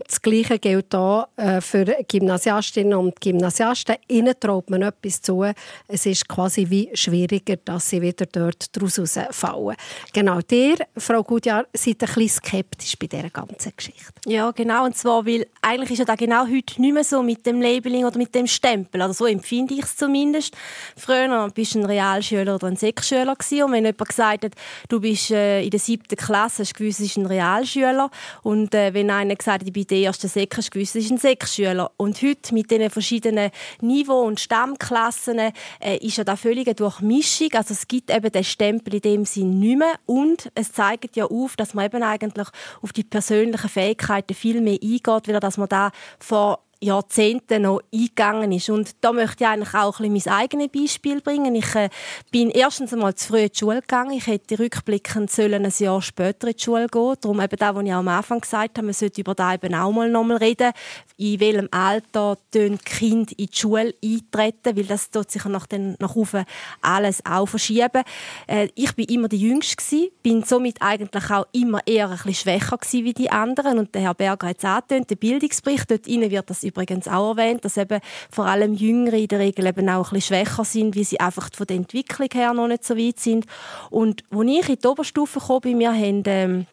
[0.06, 3.96] Das Gleiche gilt auch äh, für Gymnasiastinnen und Gymnasiasten.
[4.08, 5.44] Ihnen traut man etwas zu.
[5.88, 9.00] Es ist quasi wie schwieriger, dass sie wieder dort daraus
[9.30, 9.76] fallen.
[10.12, 14.12] Genau, ihr, Frau Gutjahr, seid ein bisschen skeptisch bei dieser ganzen Geschichte.
[14.26, 14.84] Ja, genau.
[14.84, 18.04] Und zwar, weil eigentlich ist ja da genau heute nicht mehr so mit dem Labeling
[18.04, 19.02] oder mit dem Stempel.
[19.02, 20.56] Oder so empfinde ich es zumindest.
[20.96, 23.32] Früher bist du ein Realschüler oder ein Sechsschüler.
[23.32, 24.52] Und wenn jemand gesagt hat,
[24.88, 28.10] du bist äh, in der siebten Klasse, hast du gewusst, du bist ein Realschüler.
[28.42, 31.90] Und äh, wenn einer gesagt hat, der erste Sek, gewusst, du bist ein Sechsschüler.
[31.96, 35.52] Und heute mit diesen verschiedenen Niveau- und Stammklassen äh,
[36.00, 37.48] ist ja da völlig eine Durchmischung.
[37.54, 39.94] Also es gibt eben den Stempel in dem Sinn nicht mehr.
[40.06, 42.48] Und es zeigt ja auf, dass man eben eigentlich
[42.82, 48.52] auf die persönlichen Fähigkeiten viel mehr eingeht, weil dass man da vor Jahrzehnten noch eingegangen
[48.52, 48.70] ist.
[48.70, 51.54] Und da möchte ich eigentlich auch ein bisschen mein eigenes Beispiel bringen.
[51.54, 51.90] Ich äh,
[52.30, 54.12] bin erstens einmal zu früh in die Schule gegangen.
[54.12, 57.14] Ich hätte rückblickend sollen ein Jahr später in die Schule gehen.
[57.20, 59.92] Darum eben das, was ich am Anfang gesagt habe, man sollte über das eben auch
[59.92, 60.72] mal nochmal reden.
[61.18, 65.96] In welchem Alter die Kinder in die Schule eintreten, weil das tut sich nach, den,
[65.98, 66.44] nach oben
[66.80, 68.02] alles auch verschieben.
[68.46, 72.34] Äh, ich bin immer die Jüngste gewesen, bin somit eigentlich auch immer eher ein bisschen
[72.34, 73.78] schwächer gewesen wie die anderen.
[73.78, 77.64] Und der Herr Berger hat es angetönt, der Bildungsbericht, dort wird das übrigens auch erwähnt,
[77.64, 81.04] dass eben vor allem Jüngere in der Regel eben auch ein bisschen schwächer sind, wie
[81.04, 83.46] sie einfach von der Entwicklung her noch nicht so weit sind.
[83.90, 86.66] Und als ich in die Oberstufe kam, bei mir haben ähm,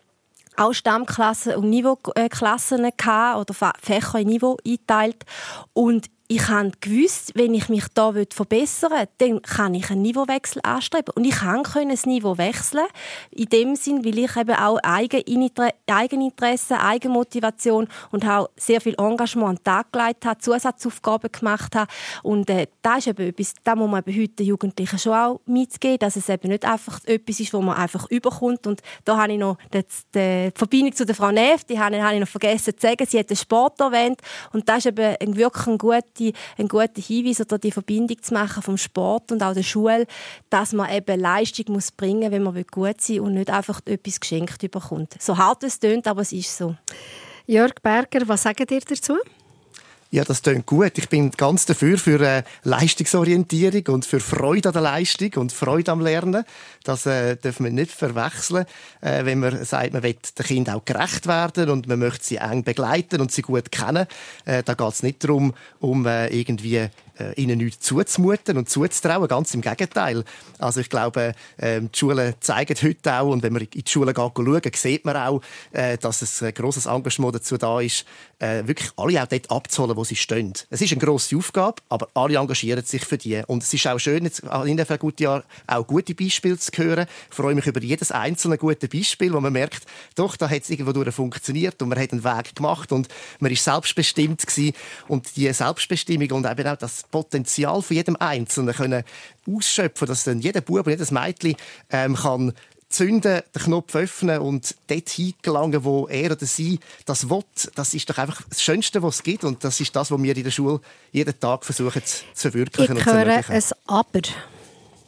[0.57, 5.23] auch Stammklassen und Niveauklassen gehabt, oder Fächer in Niveau eingeteilt.
[5.73, 10.61] Und ich habe gewusst, wenn ich mich da verbessern will, dann kann ich einen Niveauwechsel
[10.61, 11.13] anstreben.
[11.15, 12.85] Und ich kann das Niveau wechseln,
[13.31, 19.55] in dem Sinn, weil ich eben auch Eigeninteresse, Eigenmotivation und auch sehr viel Engagement an
[19.55, 21.89] den Tag gelegt habe, Zusatzaufgaben gemacht habe.
[22.23, 25.99] Und äh, das ist eben etwas, das muss man eben heute Jugendlichen schon auch mitgeben,
[25.99, 28.67] dass es eben nicht einfach etwas ist, wo man einfach überkommt.
[28.67, 32.19] Und da habe ich noch die, die Verbindung zu der Frau Neff, die habe ich
[32.19, 33.05] noch vergessen zu sagen.
[33.07, 34.19] Sie hat den Sport erwähnt
[34.51, 38.33] und das ist eben wirklich ein guter gute, ein guter Hinweis oder die Verbindung zu
[38.33, 40.05] machen vom Sport und auch der Schule,
[40.49, 44.19] dass man eben Leistung muss bringen, wenn man gut sein will und nicht einfach etwas
[44.19, 45.15] geschenkt bekommt.
[45.21, 46.75] So hart es tönt, aber es ist so.
[47.45, 49.17] Jörg Berger, was sagt ihr dazu?
[50.09, 50.97] Ja, das klingt gut.
[50.97, 55.91] Ich bin ganz dafür, für äh, Leistungsorientierung und für Freude an der Leistung und Freude
[55.91, 56.45] am Lernen.
[56.85, 58.65] Das äh, dürfen wir nicht verwechseln,
[59.01, 62.37] äh, wenn man sagt, man will den Kindern auch gerecht werden und man möchte sie
[62.37, 64.07] eng begleiten und sie gut kennen.
[64.45, 66.87] Äh, da geht es nicht darum, um äh, irgendwie
[67.19, 69.27] äh, ihnen nichts zuzumuten und zuzutrauen.
[69.27, 70.23] Ganz im Gegenteil.
[70.59, 74.15] Also ich glaube, äh, die Schulen zeigen heute auch, und wenn man in die Schulen
[74.15, 75.41] schauen, sieht man auch,
[75.71, 78.05] äh, dass ein grosses Engagement dazu da ist,
[78.39, 80.53] äh, wirklich alle auch dort abzuholen, wo sie stehen.
[80.69, 83.41] Es ist eine grosse Aufgabe, aber alle engagieren sich für die.
[83.47, 87.07] Und es ist auch schön, jetzt in den guten Jahren auch gute Beispiele zu hören.
[87.29, 90.69] Ich freue mich über jedes einzelne gute Beispiel, wo man merkt, doch, da hat es
[90.69, 93.07] irgendwo funktioniert und man hat einen Weg gemacht und
[93.39, 94.73] man ist selbstbestimmt gewesen.
[95.07, 99.03] Und die Selbstbestimmung und eben auch das Potenzial von jedem Einzelnen können
[99.47, 101.55] ausschöpfen, dass dann jeder Bub und jedes Mädchen
[101.89, 102.53] ähm, kann
[102.89, 107.43] zünden, den Knopf öffnen und dort hingelangen, wo er oder sie das will,
[107.75, 109.43] das ist doch einfach das Schönste, was es gibt.
[109.43, 110.79] Und das ist das, was wir in der Schule
[111.11, 113.53] jeden Tag versuchen zu verwirklichen ich und zu ermöglichen.
[113.53, 114.21] es Aber.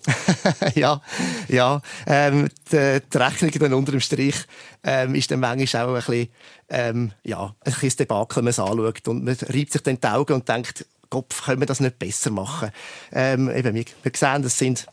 [0.76, 1.02] ja,
[1.48, 1.82] ja.
[2.08, 4.36] Ähm, die, die Rechnung dann unter dem Strich
[4.84, 6.30] ähm, ist dann manchmal auch ein bisschen,
[6.70, 9.08] ähm, ja, ein bisschen Debakel, wenn man es anschaut.
[9.08, 12.32] Und man reibt sich dann die Augen und denkt, Kopf, können wir das nicht besser
[12.32, 12.70] machen?
[13.12, 14.86] Ähm, eben, wir, wir sehen, das sind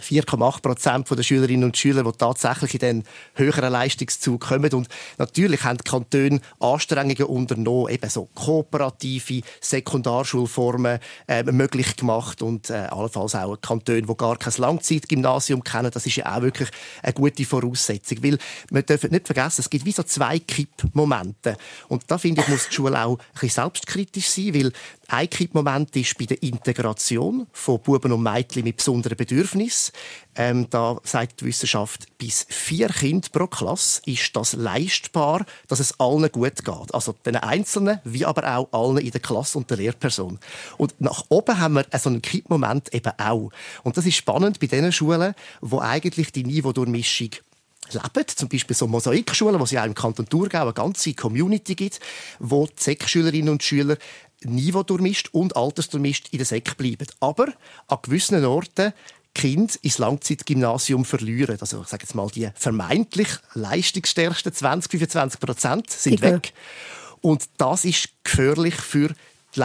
[0.00, 4.72] 4,8 Prozent der Schülerinnen und Schüler, die tatsächlich in den höheren Leistungszug kommen.
[4.72, 12.70] Und natürlich haben die Kantone Anstrengungen unternommen, eben so kooperative Sekundarschulformen äh, möglich gemacht und
[12.70, 15.90] äh, allenfalls auch Kantone, die gar kein Langzeitgymnasium kennen.
[15.90, 16.68] Das ist ja auch wirklich
[17.02, 18.38] eine gute Voraussetzung, weil
[18.70, 21.56] wir dürfen nicht vergessen, es gibt wie so zwei Kippmomente.
[21.88, 24.72] Und da finde ich, muss die Schule auch ein bisschen selbstkritisch sein, weil
[25.12, 29.92] ein Kippmoment ist bei der Integration von Buben und Mädchen mit besonderen Bedürfnissen.
[30.36, 35.98] Ähm, da sagt die Wissenschaft, bis vier Kinder pro Klasse ist das leistbar, dass es
[35.98, 36.94] allen gut geht.
[36.94, 40.38] Also den Einzelnen, wie aber auch allen in der Klasse und der Lehrperson.
[40.78, 43.50] Und nach oben haben wir so einen Kippmoment eben auch.
[43.82, 47.30] Und das ist spannend bei den Schulen, wo eigentlich die Niveaudurchmischung
[47.92, 48.28] leben.
[48.28, 52.00] Zum Beispiel so Mosaikschulen, wo es ja auch im Kanton Thurgau eine ganze Community gibt,
[52.38, 53.96] wo die Sek-Schülerinnen und Schüler
[54.44, 57.06] Niveau durchmischt und altersdurchmischt in der Sek bleiben.
[57.20, 57.48] Aber
[57.88, 58.92] an gewissen Orten
[59.34, 61.58] Kind ins Langzeitgymnasium verlieren.
[61.60, 66.32] Also ich sage jetzt mal, die vermeintlich leistungsstärksten 20, 25 Prozent sind Ja.
[66.32, 66.52] weg.
[67.20, 69.14] Und das ist gefährlich für
[69.54, 69.60] die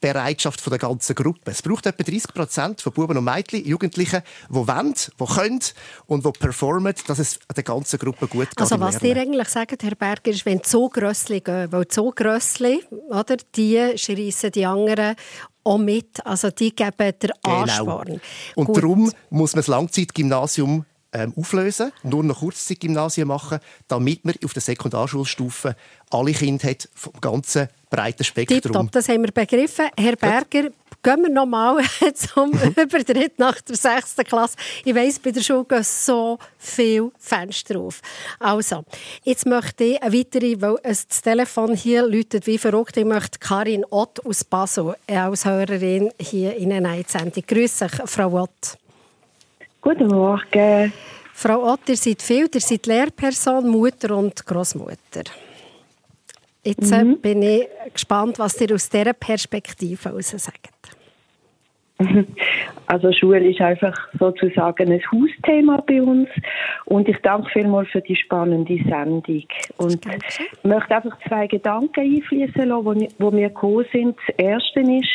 [0.00, 1.50] Leistungsbereitschaft der ganzen Gruppe.
[1.50, 5.60] Es braucht etwa 30 Prozent von Buben und Mädchen, Jugendlichen, die wollen, die können
[6.06, 8.60] und die performen, dass es der ganzen Gruppe gut geht.
[8.60, 12.84] Also was ihr eigentlich sagt, Herr Berger, ist, wenn die Zogrössli gehen, weil die Zogrössli,
[13.10, 15.16] oder, die schreissen die anderen
[15.64, 18.06] auch mit, also die geben den Ansporn.
[18.06, 18.20] Genau.
[18.54, 18.76] Und Gut.
[18.76, 24.62] darum muss man das Langzeitgymnasium ähm, auflösen, nur noch Kurzzeitgymnasien machen, damit man auf der
[24.62, 25.74] Sekundarschulstufe
[26.10, 28.60] alle Kinder hat vom ganzen breiten Spektrum.
[28.60, 29.86] Tipptopp, das haben wir begriffen.
[29.96, 30.70] Herr Berger,
[31.02, 31.82] gehen wir noch mal
[32.14, 32.74] zum Mhm.
[32.76, 34.16] Übertritt nach der 6.
[34.26, 34.56] Klasse.
[34.84, 38.00] Ich weiss, bei der Schule gehen so viele Fenster auf.
[38.38, 38.84] Also,
[39.22, 42.96] jetzt möchte ich eine weitere, weil das Telefon hier läutet wie verrückt.
[42.96, 47.44] Ich möchte Karin Ott aus Basel als Hörerin hier in eine Sendung.
[47.46, 48.78] Grüße euch, Frau Ott.
[49.80, 50.92] Guten Morgen.
[51.32, 55.22] Frau Ott, ihr seid viel, ihr seid Lehrperson, Mutter und Großmutter.
[56.64, 60.70] Jetzt äh, bin ich gespannt, was ihr aus dieser Perspektive heraus sagt.
[62.90, 66.30] Also Schule ist einfach sozusagen ein Hausthema bei uns
[66.86, 69.44] und ich danke vielmals für die spannende Sendung
[69.76, 70.06] und
[70.62, 74.16] möchte einfach zwei Gedanken einfließen lassen, wo, wo mir gekommen sind.
[74.26, 75.10] Das erste ist,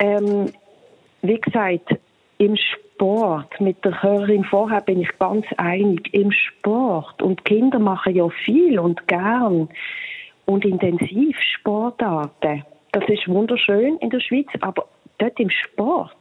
[0.00, 0.50] ähm,
[1.20, 1.98] wie gesagt,
[2.38, 2.87] im Sport,
[3.60, 8.78] mit der Hörerin vorher bin ich ganz einig, im Sport und Kinder machen ja viel
[8.78, 9.68] und gern
[10.46, 12.64] und intensiv Sportarten.
[12.92, 14.86] Das ist wunderschön in der Schweiz, aber
[15.18, 16.16] dort im Sport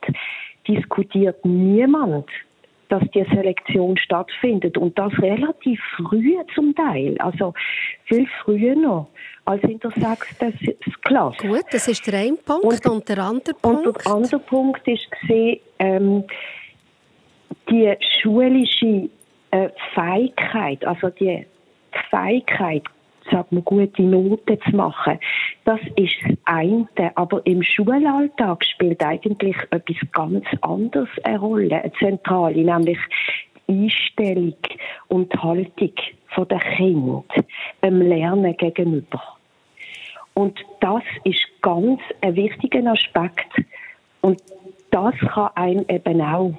[0.68, 2.28] diskutiert niemand
[2.90, 7.54] dass die Selektion stattfindet und das relativ früh zum Teil, also
[8.06, 9.10] viel früher noch
[9.46, 11.48] als in der sechsten Klasse.
[11.48, 12.86] Gut, das ist der eine Punkt.
[12.86, 13.88] Und, und der andere Punkt?
[13.88, 16.24] Und der andere Punkt ist gesehen, ähm,
[17.70, 19.10] die schulische
[19.52, 21.46] äh, Fähigkeit, also die
[22.10, 22.84] Fähigkeit,
[23.32, 25.20] sagt man, gute Noten zu machen.
[25.66, 26.88] Das ist das eine.
[27.16, 33.00] Aber im Schulalltag spielt eigentlich etwas ganz anderes eine Rolle, eine zentrale, nämlich
[33.68, 34.56] Einstellung
[35.10, 35.92] und Haltung
[36.50, 37.26] der Kind
[37.84, 39.22] dem Lernen gegenüber.
[40.36, 43.52] Und das ist ganz ein wichtiger Aspekt.
[44.22, 44.42] Und
[44.92, 46.54] das kann einem eben auch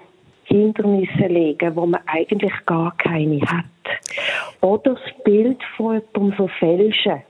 [0.49, 3.65] Hindernisse legen, wo man eigentlich gar keine hat.
[4.61, 7.23] Oder das Bild von jemandem verfälschen.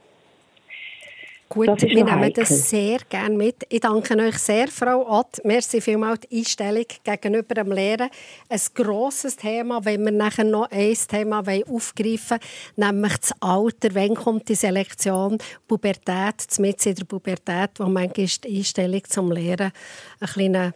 [1.49, 3.65] Gut, wir nehmen das sehr gerne mit.
[3.69, 5.43] Ich danke euch sehr, Frau Ott.
[5.43, 8.11] Merci vielmals die Einstellung gegenüber dem Lehren.
[8.47, 12.37] Ein grosses Thema, wenn wir nachher noch ein Thema aufgreifen
[12.75, 13.89] wollen, nämlich das Alter.
[13.95, 15.39] Wann kommt die Selektion?
[15.67, 19.73] Pubertät, mit in der Pubertät, wo manchmal die Einstellung zum Lehren ein
[20.19, 20.73] bisschen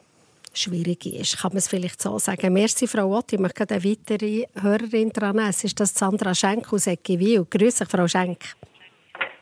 [0.53, 1.41] schwierig ist.
[1.41, 2.53] Kann man es vielleicht so sagen.
[2.53, 3.33] Merci, Frau Ott.
[3.33, 5.49] Ich möchte eine weitere Hörerin dran nehmen.
[5.49, 7.45] Es ist das Sandra Schenk aus Eckewil.
[7.49, 8.39] Grüß dich, Frau Schenk.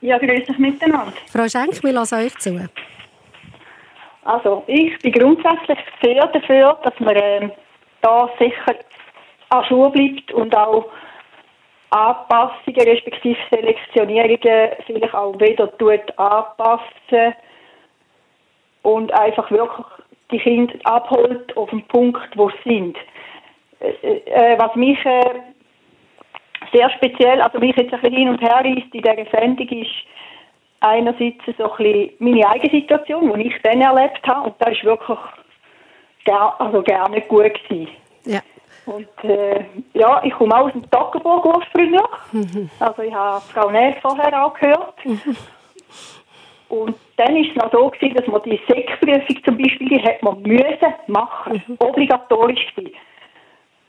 [0.02, 1.14] Ja, grüß dich miteinander.
[1.32, 2.70] Frau Schenk, wir lassen euch zu.
[4.24, 7.50] Also, ich bin grundsätzlich sehr dafür, dass man äh,
[8.02, 8.76] da sicher
[9.50, 10.90] an Schuhe bleibt und auch
[11.92, 17.34] Anpassungen respektive Selektionierungen vielleicht auch wieder tut anpassen
[18.84, 19.86] und einfach wirklich
[20.32, 22.98] die Kinder abholt auf den Punkt, wo sie sind.
[23.80, 25.42] Äh, äh, was mich äh,
[26.74, 29.90] sehr speziell, also mich jetzt ein bisschen hin und her reißt in dieser Sendung, ist
[30.80, 34.84] einerseits so ein bisschen meine eigene Situation, die ich dann erlebt habe, und das ist
[34.84, 35.20] wirklich
[36.26, 37.90] gar, also gar nicht gut gewesen.
[38.26, 38.40] Ja.
[38.86, 39.64] Und äh,
[39.94, 42.02] ja, ich komme auch aus dem Toggenburg ursprünglich.
[42.32, 42.70] Mhm.
[42.80, 45.06] Also ich habe Frau Näs vorher auch gehört.
[45.06, 45.20] Mhm.
[46.72, 50.24] Und dann war es noch so, gewesen, dass man die Sekprüfung zum Beispiel, die hat
[50.24, 51.76] man müssen machen, mhm.
[51.80, 52.96] obligatorisch gewesen.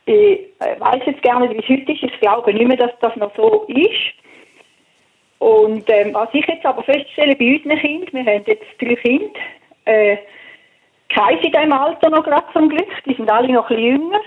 [0.05, 2.03] Ich äh, weiß jetzt gerne, wie es heute ist.
[2.03, 4.15] Ich glaube nicht mehr, dass das noch so ist.
[5.39, 9.41] Und ähm, was ich jetzt aber feststelle bei unseren Kindern, wir haben jetzt drei Kinder,
[9.85, 10.17] äh,
[11.09, 14.21] keine in diesem Alter noch gerade zum Glück, die sind alle noch ein bisschen jünger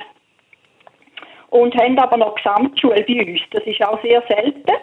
[1.49, 3.41] und haben aber noch Gesamtschule bei uns.
[3.51, 4.75] Das ist auch sehr selten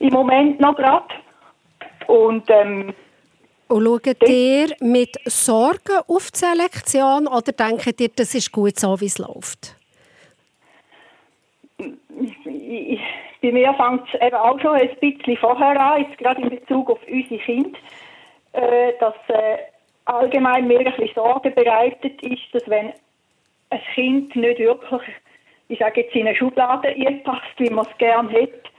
[0.00, 1.23] im Moment noch gerade.
[2.06, 2.94] Und, ähm,
[3.68, 9.00] und schaut ihr mit Sorgen auf die Selektion oder denkt ihr, das ist gut so,
[9.00, 9.76] wie es läuft?
[11.78, 16.90] Bei mir fängt es eben auch schon ein bisschen vorher an, jetzt gerade in Bezug
[16.90, 17.78] auf unsere Kinder,
[18.52, 19.58] äh, dass äh,
[20.04, 22.92] allgemein mir ein bisschen Sorgen bereitet ist, dass wenn
[23.70, 25.02] ein Kind nicht wirklich,
[25.68, 28.70] ich sage jetzt, in eine Schublade einpasst, wie man es gerne hätte,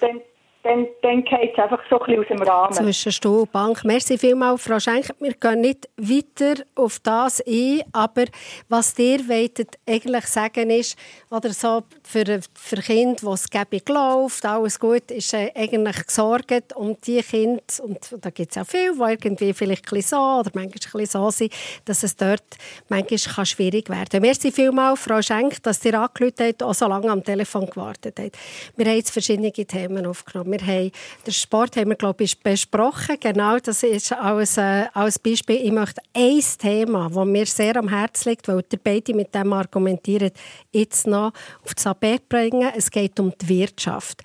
[0.00, 0.20] dann
[0.66, 2.72] dann, dann geht es einfach so ein bisschen aus dem Rahmen.
[2.72, 3.84] Zwischen Stuhl und Bank.
[3.84, 5.10] Merci vielmals, Frau Schenk.
[5.20, 8.24] Wir gehen nicht weiter auf das ein, aber
[8.68, 10.98] was ihr wolltet eigentlich sagen ist,
[11.30, 16.74] oder so für, für Kinder, die es gäbig läuft, alles gut, ist äh, eigentlich gesorgt
[16.74, 20.50] um die Kinder, und da gibt es auch viele, die irgendwie vielleicht ein so oder
[20.54, 21.52] manchmal ein bisschen so sind,
[21.84, 22.42] dass es dort
[22.88, 24.22] manchmal kann schwierig werden kann.
[24.22, 28.36] Merci vielmals, Frau Schenk, dass ihr angerufen habt und so lange am Telefon gewartet habt.
[28.76, 30.55] Wir haben jetzt verschiedene Themen aufgenommen.
[30.58, 30.90] Wir haben
[31.26, 33.16] den Sport haben wir, glaube ich, besprochen.
[33.20, 35.56] Genau, das ist als, äh, als Beispiel.
[35.56, 39.52] Ich möchte ein Thema, das mir sehr am Herzen liegt, weil ihr beide mit dem
[39.52, 40.30] argumentieren,
[40.72, 41.32] jetzt noch
[41.64, 42.70] auf das Abend bringen.
[42.74, 44.22] Es geht um die Wirtschaft.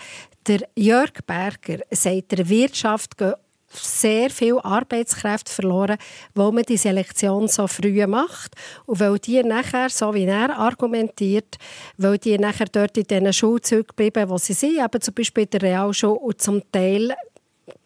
[0.47, 3.33] Der Jörg Berger sagt, der Wirtschaft gehen
[3.73, 5.97] sehr viel Arbeitskräfte verloren,
[6.33, 8.55] weil man die Selektion so früh macht
[8.85, 11.57] und weil die nachher, so wie er argumentiert,
[11.97, 15.49] weil die nachher dort in diesen Schulzügen bleiben, wo sie sind, eben zum Beispiel in
[15.49, 17.13] der Realschule und zum Teil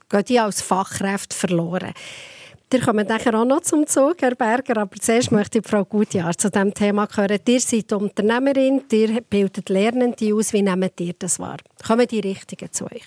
[0.09, 1.93] gehen die als Fachkräfte verloren.
[2.73, 6.37] Ihr kommt nachher auch noch zum Zug, Herr Berger, aber zuerst möchte ich Frau Gutjahr
[6.37, 7.39] zu diesem Thema hören.
[7.47, 10.51] Ihr seid Unternehmerin, ihr bildet Lernende aus.
[10.51, 11.55] Wie nehmt ihr das wahr?
[11.87, 13.05] Kommen die Richtigen zu euch?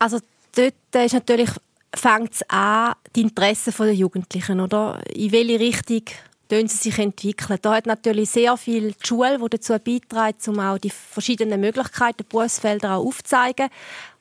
[0.00, 0.18] Also
[0.56, 1.50] dort ist natürlich
[1.94, 5.00] fängt es an, die Interessen der Jugendlichen, oder?
[5.14, 6.02] In welche Richtung
[6.50, 7.58] sie sich entwickeln.
[7.62, 12.24] Da hat natürlich sehr viel die Schule, die dazu beiträgt, um auch die verschiedenen Möglichkeiten,
[12.28, 13.68] Berufsfelder auch aufzuzeigen.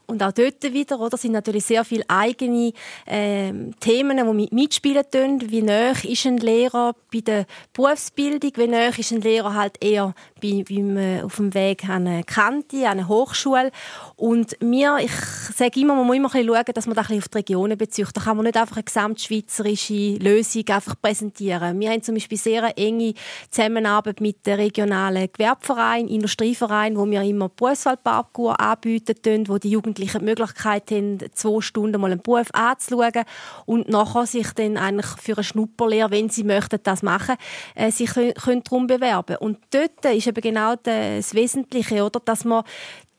[0.06, 2.74] Und auch dort wieder oder, sind natürlich sehr viele eigene
[3.08, 5.42] ähm, Themen, die mit mitspielen tun.
[5.50, 8.52] Wie nah ist ein Lehrer bei der Berufsbildung?
[8.56, 12.24] Wie nah ist ein Lehrer halt eher bei, beim, äh, auf dem Weg an eine
[12.24, 13.72] Kante, an eine Hochschule?
[14.18, 15.12] Und mir, ich
[15.56, 18.10] sage immer, man muss immer ein schauen, dass man das auf die Regionen bezieht.
[18.14, 21.80] Da kann man nicht einfach eine gesamtschweizerische Lösung einfach präsentieren.
[21.80, 23.14] Wir haben zum Beispiel sehr eine enge
[23.50, 30.26] Zusammenarbeit mit den regionalen Gewerbevereinen, Industrievereinen, wo wir immer Berufswahlparcours anbieten, wo die Jugendlichen die
[30.26, 33.26] Möglichkeit haben, zwei Stunden mal einen Beruf anzuschauen
[33.66, 37.36] und nachher sich dann eigentlich für eine Schnupperlehre, wenn sie möchten, das machen,
[37.76, 39.38] äh, sich können, können darum bewerben.
[39.38, 42.64] Und dort ist eben genau das Wesentliche, oder, dass man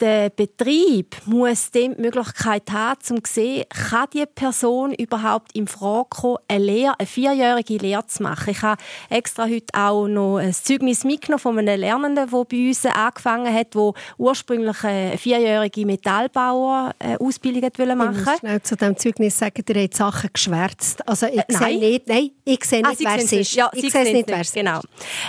[0.00, 5.66] der Betrieb muss dem die Möglichkeit haben, um zu sehen, kann die Person überhaupt in
[5.66, 8.50] Frage kommen, eine, Lehre, eine vierjährige Lehre zu machen.
[8.50, 8.80] Ich habe
[9.10, 13.74] extra heute auch noch ein Zeugnis mitgenommen von einem Lernenden, der bei uns angefangen hat,
[13.74, 19.94] der ursprünglich eine vierjährige Metallbauer-Ausbildung machen Ich muss schnell zu diesem Zeugnis sagen, ihr habt
[19.94, 21.06] Sachen geschwärzt.
[21.08, 23.54] Also ich Äh, sehe nicht, nein, ich sehe Ah, nicht, Sie wer es ist.
[23.54, 24.54] Ja, ich sehe es nicht, wer es ist.
[24.54, 24.80] Genau.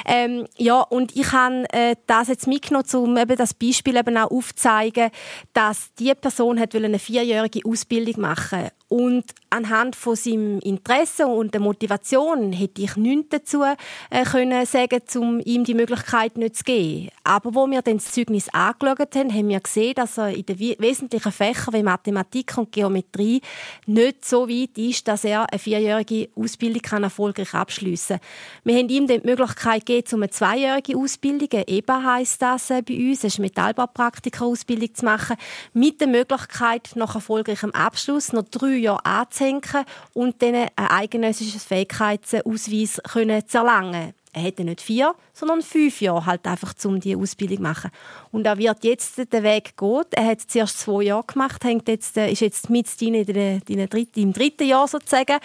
[0.05, 4.29] Ähm, ja, und ich habe äh, das jetzt mitgenommen, um eben das Beispiel eben auch
[4.55, 5.11] aufzuzeigen,
[5.53, 11.53] dass die Person hat wollte eine vierjährige Ausbildung machen und anhand von seinem Interesse und
[11.53, 16.63] der Motivation hätte ich nichts dazu äh, können sagen, um ihm die Möglichkeit nicht zu
[16.63, 17.09] geben.
[17.23, 20.59] Aber wo wir dann das Zeugnis angeschaut haben, haben wir gesehen, dass er in den
[20.59, 23.41] we- wesentlichen Fächern wie Mathematik und Geometrie
[23.87, 28.27] nicht so weit ist, dass er eine vierjährige Ausbildung kann erfolgreich abschließen kann.
[28.65, 32.83] Wir haben ihm dann die Möglichkeit gegeben, um eine zweijährige Ausbildung, EBA heisst das äh,
[32.83, 33.49] bei uns, das ist eine
[34.45, 35.37] Metallbaupraktiker-Ausbildung zu machen,
[35.73, 39.61] mit der Möglichkeit, nach erfolgreichem Abschluss noch drei Jahre anzuhängen
[40.13, 43.01] und dann ein eidgenössisches Fähigkeitsausweis
[43.47, 44.13] zu erlangen.
[44.35, 47.89] Er hätte nicht vier, sondern fünf Jahre halt einfach, um die Ausbildung zu machen.
[48.33, 50.03] Und er wird jetzt den Weg gehen.
[50.11, 54.67] Er hat zuerst zwei Jahre gemacht, hängt jetzt, äh, ist jetzt mit in, im dritten
[54.67, 55.37] Jahr sozusagen.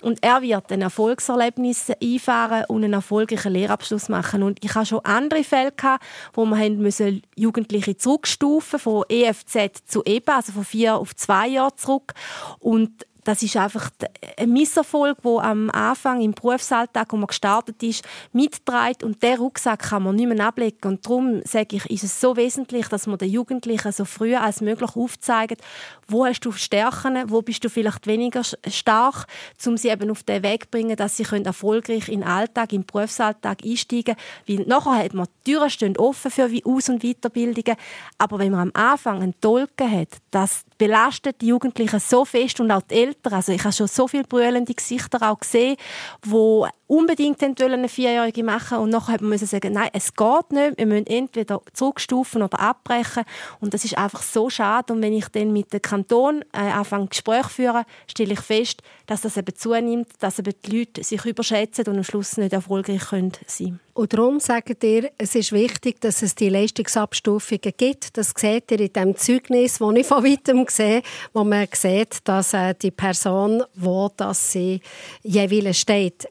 [0.00, 4.44] Und er wird ein Erfolgserlebnis einfahren und einen erfolgreichen Lehrabschluss machen.
[4.44, 9.88] Und ich hatte schon andere Fälle, gehabt, wo wir haben müssen Jugendliche zurückstufen von EFZ
[9.88, 12.14] zu EBA, also von vier auf zwei Jahre zurück.
[12.60, 13.90] Und das ist einfach
[14.36, 19.80] ein Misserfolg, wo am Anfang im Berufsalltag, wo man gestartet ist, mitträgt und der Rucksack
[19.90, 20.78] kann man nicht mehr ablegen.
[20.84, 24.60] Und darum sage ich, ist es so wesentlich, dass man den Jugendlichen so früh als
[24.60, 25.60] möglich aufzeigt,
[26.06, 29.26] wo hast du Stärken, wo bist du vielleicht weniger stark,
[29.66, 32.84] um sie eben auf den Weg zu bringen, dass sie erfolgreich in den Alltag, im
[32.84, 34.14] Berufsalltag einsteigen
[34.46, 34.60] können.
[34.60, 37.76] Weil nachher hat man die Türen stehen offen für Aus- und Weiterbildungen.
[38.18, 42.70] Aber wenn man am Anfang einen Tolken hat, das belastet die Jugendlichen so fest und
[42.70, 43.34] auch die Eltern.
[43.34, 45.76] Also ich habe schon so viele brüllende Gesichter auch gesehen,
[46.22, 51.06] wo unbedingt eine Vierjährige machen und nachher müssen sagen, nein, es geht nicht, wir müssen
[51.06, 53.24] entweder zurückstufen oder abbrechen.
[53.60, 54.92] Und das ist einfach so schade.
[54.92, 59.22] Und wenn ich dann mit dem Kanton äh, anfange Gespräche führen, stelle ich fest, dass
[59.22, 63.32] das eben zunimmt, dass eben die Leute sich überschätzen und am Schluss nicht erfolgreich können
[63.46, 68.16] sein Und darum sagt ihr, es ist wichtig, dass es die Leistungsabstufungen gibt.
[68.16, 71.02] Das seht ihr in dem Zeugnis, das ich von weitem sehe,
[71.32, 74.80] wo man sieht, dass äh, die Person, wo das sie
[75.22, 76.28] jeweils steht.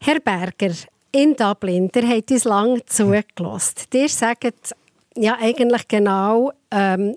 [0.00, 0.74] Herr Berger,
[1.12, 3.86] in Dublin, der hat uns lange zugelassen.
[3.94, 4.74] Ihr sagt
[5.16, 7.16] ja eigentlich genau, ähm,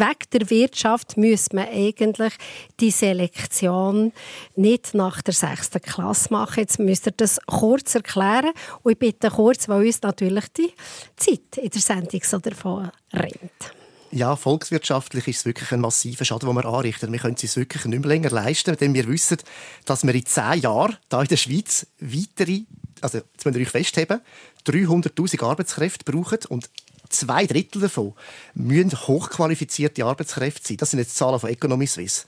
[0.00, 2.32] Weg der Wirtschaft müsste man eigentlich
[2.80, 4.12] die Selektion
[4.56, 6.60] nicht nach der sechsten Klasse machen.
[6.60, 8.52] Jetzt müsst ihr das kurz erklären.
[8.82, 10.72] Und ich bitte kurz, weil uns natürlich die
[11.16, 13.72] Zeit in der Sendung so davon rennt.
[14.14, 17.10] Ja, volkswirtschaftlich ist es wirklich ein massiver Schaden, den wir anrichten.
[17.10, 19.38] Wir können es uns wirklich nicht mehr länger leisten, denn wir wissen,
[19.86, 22.64] dass wir in zehn Jahren hier in der Schweiz weitere,
[23.00, 24.20] also jetzt müssen wir euch festheben,
[24.66, 26.68] 300'000 Arbeitskräfte brauchen und
[27.12, 28.14] zwei Drittel davon
[28.54, 30.76] müssen hochqualifizierte Arbeitskräfte sein.
[30.78, 32.24] Das sind jetzt Zahlen von Economy Suisse.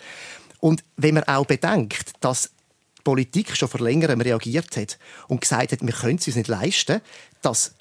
[0.61, 2.51] Und wenn man auch bedenkt, dass
[2.99, 6.49] die Politik schon vor längerem reagiert hat und gesagt hat, wir können es uns nicht
[6.49, 7.01] leisten,
[7.43, 7.74] dass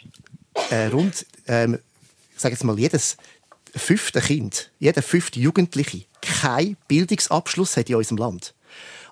[0.70, 1.80] äh, rund, ähm,
[2.36, 3.18] sage jetzt mal, jedes
[3.76, 8.54] fünfte Kind, jeder fünfte Jugendliche keinen Bildungsabschluss hat in unserem Land.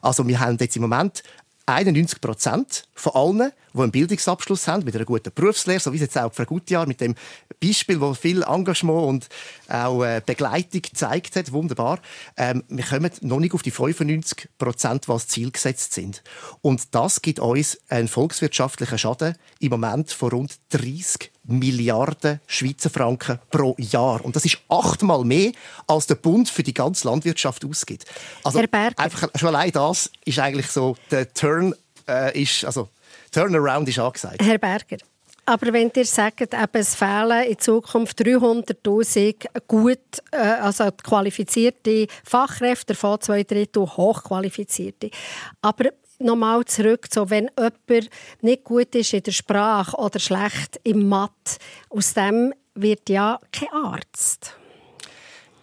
[0.02, 1.24] Also wir haben jetzt im Moment
[1.66, 6.02] 91 Prozent von allen, die einen Bildungsabschluss haben, mit einer guten Berufslehre, so wie es
[6.02, 7.16] jetzt auch Frau Gutjahr mit dem
[7.62, 9.30] Beispiel, wo viel Engagement und
[9.70, 12.00] auch äh, Begleitung gezeigt hat, wunderbar.
[12.38, 16.24] Ähm, wir kommen noch nicht auf die 95 Prozent, was Ziel gesetzt sind.
[16.62, 23.40] Und das gibt uns einen volkswirtschaftlichen Schaden im Moment von rund 30 Milliarden Schweizer Franken
[23.50, 24.24] pro Jahr.
[24.24, 25.52] Und das ist achtmal mehr,
[25.88, 28.06] als der Bund für die ganze Landwirtschaft ausgibt.
[28.44, 31.74] Also einfach schon allein das ist eigentlich so der Turn
[32.08, 32.90] äh, ist also
[33.32, 34.42] Turnaround ist angesagt.
[34.42, 34.98] Herr Berger,
[35.46, 40.00] Aber wenn ihr sagt, eben, es fehlen in Zukunft 300'000 gut,
[40.32, 45.10] äh, also qualifizierte Fachkräfte, davon zwei Drittel hochqualifizierte.
[45.62, 45.90] Aber
[46.24, 48.10] nochmal zurück, so, wenn jemand
[48.42, 51.58] nicht gut ist in der Sprache oder schlecht im Mathe,
[51.90, 54.56] aus dem wird ja kein Arzt.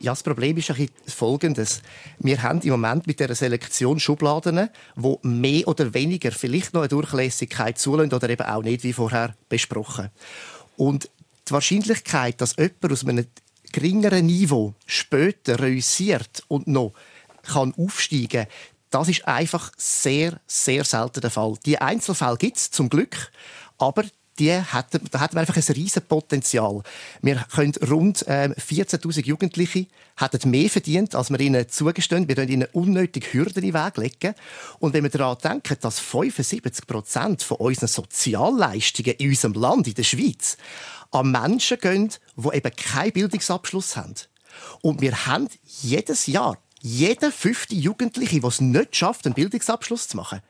[0.00, 1.82] Ja, das Problem ist ein folgendes.
[2.20, 6.88] Wir haben im Moment mit dieser Selektion Schubladen, wo mehr oder weniger vielleicht noch eine
[6.88, 10.10] Durchlässigkeit zulassen oder eben auch nicht, wie vorher besprochen.
[10.76, 11.10] Und
[11.48, 13.26] die Wahrscheinlichkeit, dass jemand aus einem
[13.72, 16.92] geringeren Niveau später reüssiert und noch
[17.42, 18.46] kann aufsteigen
[18.90, 21.54] das ist einfach sehr, sehr selten der Fall.
[21.66, 23.30] Die Einzelfälle gibt es zum Glück,
[23.78, 24.04] aber
[24.38, 26.82] die hätten, da hätten wir einfach ein riesen Potenzial.
[27.22, 29.86] Wir können rund äh, 14.000 Jugendliche
[30.16, 32.28] hätten mehr verdient, als wir ihnen zugestehen.
[32.28, 34.34] Wir können ihnen unnötig Hürden in den Weg legen.
[34.78, 39.94] Und wenn wir daran denken, dass 75 Prozent von unseren Sozialleistungen in unserem Land, in
[39.94, 40.56] der Schweiz,
[41.10, 44.14] an Menschen gehen, die eben keinen Bildungsabschluss haben.
[44.82, 46.58] Und wir haben jedes Jahr
[46.88, 50.40] jeder fünfte Jugendliche, der es nicht schafft, einen Bildungsabschluss zu machen.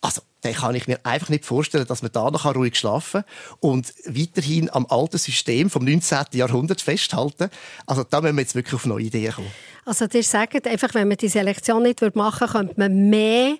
[0.00, 3.58] Also, dann kann ich mir einfach nicht vorstellen, dass man da noch ruhig schlafen kann
[3.58, 6.18] und weiterhin am alten System vom 19.
[6.34, 7.50] Jahrhundert festhalten.
[7.86, 9.50] Also da müssen wir jetzt wirklich auf neue Ideen kommen.
[9.84, 13.56] Also ihr sagt einfach, wenn man die Selektion nicht machen würde, könnte man mehr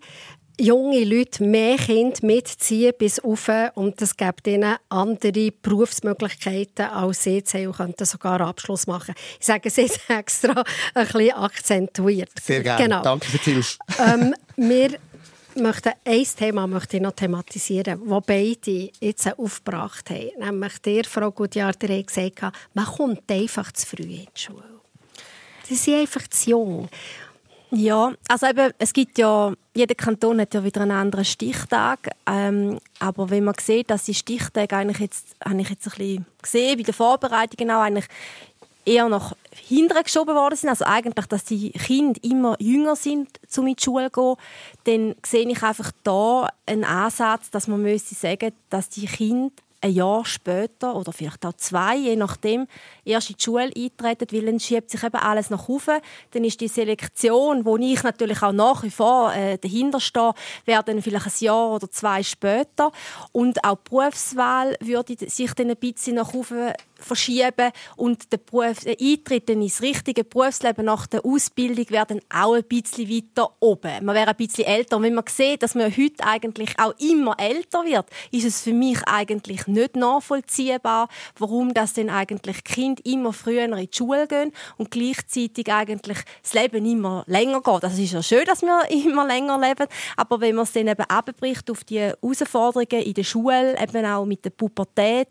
[0.61, 7.37] junge Leute, mehr Kinder mitziehen bis auf und das gibt ihnen andere Berufsmöglichkeiten als sie
[7.37, 9.15] jetzt haben und könnten sogar Abschluss machen.
[9.39, 12.31] Ich sage es jetzt extra ein bisschen akzentuiert.
[12.43, 12.83] Sehr gerne.
[12.83, 13.03] Genau.
[13.03, 13.79] Danke für die Hilfe.
[13.99, 14.99] Ähm, wir
[15.55, 20.31] möchte ein Thema möchte ich noch thematisieren, das beide jetzt aufgebracht haben.
[20.39, 24.63] Nämlich der Frau Gutjahr, der hat gesagt, man kommt einfach zu früh in die Schule.
[25.65, 26.89] Sie sind einfach zu jung.
[27.71, 32.11] Ja, also eben, es gibt ja, jeder Kanton hat ja wieder einen anderen Stichtag.
[32.27, 36.27] Ähm, aber wenn man sieht, dass die Stichtage eigentlich jetzt, habe ich jetzt ein bisschen
[36.41, 38.07] gesehen, bei den Vorbereitungen auch eigentlich
[38.87, 43.67] eher nach hinten geschoben worden sind, also eigentlich, dass die Kinder immer jünger sind, um
[43.67, 44.37] in die Schule zu
[44.85, 49.53] gehen, dann sehe ich einfach da einen Ansatz, dass man müsste sagen, dass die Kinder
[49.81, 52.67] ein Jahr später oder vielleicht auch zwei, je nachdem,
[53.05, 56.01] erst in die Schule eintreten, weil dann schiebt sich eben alles nach oben.
[56.33, 60.33] Dann ist die Selektion, wo ich natürlich auch nach wie vor äh, dahinter stehe,
[60.65, 62.91] wäre dann vielleicht ein Jahr oder zwei später.
[63.33, 68.81] Und auch die Berufswahl würde sich dann ein bisschen nach oben verschieben und der, Beruf,
[68.81, 74.05] der Eintritt ins richtige Berufsleben nach der Ausbildung wäre dann auch ein bisschen weiter oben.
[74.05, 74.97] Man wäre ein bisschen älter.
[74.97, 78.73] Und wenn man sieht, dass man heute eigentlich auch immer älter wird, ist es für
[78.73, 84.53] mich eigentlich nicht nachvollziehbar, warum das denn eigentlich Kind immer früher in die Schule gehen
[84.77, 87.85] und gleichzeitig eigentlich das Leben immer länger geht.
[87.85, 89.87] Also es ist ja schön, dass wir immer länger leben,
[90.17, 94.25] aber wenn man es dann eben abbricht auf die Herausforderungen in der Schule, eben auch
[94.25, 95.29] mit der Pubertät,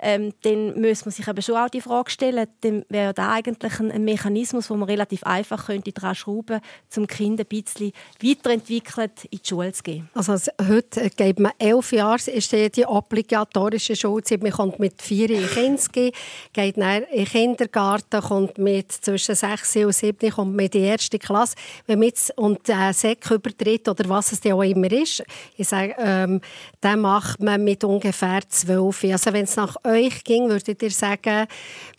[0.00, 3.80] ähm, dann muss man sich eben schon auch die Frage stellen, dann wäre da eigentlich
[3.80, 7.92] ein, Mechanismus, wo man relativ einfach könnte daran schrauben, zum Kind ein bisschen
[8.22, 10.08] weiterentwickelt in die Schule zu gehen.
[10.14, 10.36] Also
[10.68, 16.12] heute geht man elf Jahre, ist die obligatorische Schulzeit, man kommt mit vier in Kinski,
[16.52, 20.86] geht dann in den Kindergarten, kommt mit zwischen sechs und sieben, kommt mit in die
[20.86, 21.56] erste Klasse.
[21.86, 25.24] Wenn man jetzt und äh, Sek übertritt oder was es auch immer ist,
[25.56, 26.40] ich sage, ähm,
[26.80, 29.04] dann macht man mit ungefähr zwölf.
[29.04, 31.46] Also wenn es nach euch ging, würdet ihr sagen,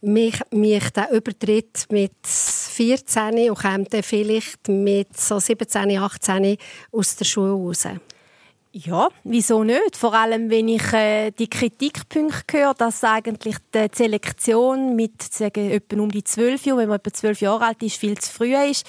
[0.01, 6.57] mich, mich der Übertritt mit 14 und kommt dann vielleicht mit so 17, 18
[6.91, 7.87] aus der Schule raus?
[8.73, 9.97] Ja, wieso nicht?
[9.97, 15.99] Vor allem, wenn ich äh, die Kritikpunkte höre, dass eigentlich die Selektion mit sagen, etwa
[15.99, 18.85] um die zwölf Jahren, wenn man etwa zwölf Jahre alt ist, viel zu früh ist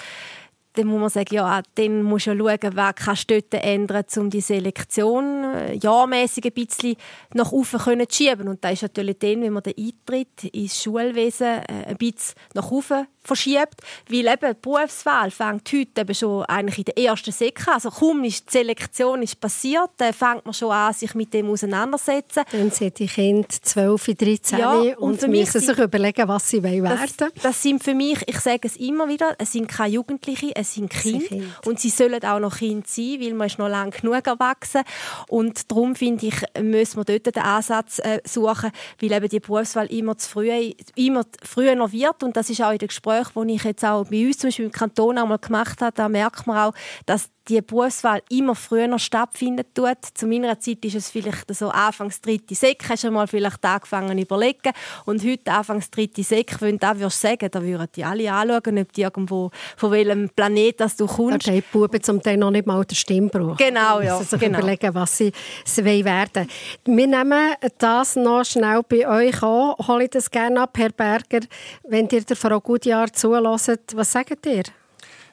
[0.73, 4.29] dann muss man sagen, ja, dann musst du schauen, wer kannst du dort ändern, um
[4.29, 6.95] die Selektion äh, jahrmäßig ein bisschen
[7.33, 8.47] nach oben zu schieben.
[8.47, 12.71] Und da ist natürlich dann, wenn man den Eintritt ins Schulwesen äh, ein bisschen nach
[12.71, 17.67] oben verschiebt, weil eben die Berufswahl fängt heute eben schon eigentlich in der ersten Säcke
[17.67, 17.75] an.
[17.75, 21.49] Also kaum ist die Selektion ist passiert, dann fängt man schon an, sich mit dem
[21.49, 22.43] auseinandersetzen.
[22.51, 26.83] Dann sind die Kinder 12, 13 ja, und, und müssen sich überlegen, was sie werden
[26.83, 26.99] wollen.
[27.17, 30.73] Das, das sind für mich, ich sage es immer wieder, es sind keine Jugendlichen, es
[30.73, 31.27] sind Kinder.
[31.27, 31.45] Kind.
[31.65, 34.81] Und sie sollen auch noch Kinder sein, weil man ist noch lange genug erwachsen.
[35.27, 39.87] Und darum finde ich, müssen wir dort den Ansatz äh, suchen, weil eben die Berufswahl
[39.87, 42.87] immer zu früh, immer früher noch wird und das ist auch in den
[43.19, 45.93] Gesprächen, die ich jetzt auch bei uns zum Beispiel im Kanton auch mal gemacht habe,
[45.95, 46.73] da merkt man auch,
[47.05, 49.97] dass die Berufswahl immer früher stattfinden tut.
[50.13, 54.17] Zu meiner Zeit ist es vielleicht so Anfangs dritte Sek, hast du mal vielleicht angefangen
[54.17, 54.71] zu überlegen.
[55.05, 58.93] Und heute Anfangs dritte Sek, wenn du das sagen da würden die alle anschauen, ob
[58.93, 61.47] die irgendwo, von welchem Planet das du kommst.
[61.47, 63.57] Da haben die Buben zum Teil noch nicht mal den Stimmbruch.
[63.57, 64.21] Genau, ja.
[64.21, 64.59] Sich genau.
[64.59, 65.31] überlegen, was sie,
[65.65, 66.47] sie werden
[66.85, 69.75] Wir nehmen das noch schnell bei euch an.
[69.87, 71.41] Hole ich das gerne ab, Herr Berger.
[71.83, 74.63] Wenn ihr der Frau Gutjahr zulässt, was sagt ihr?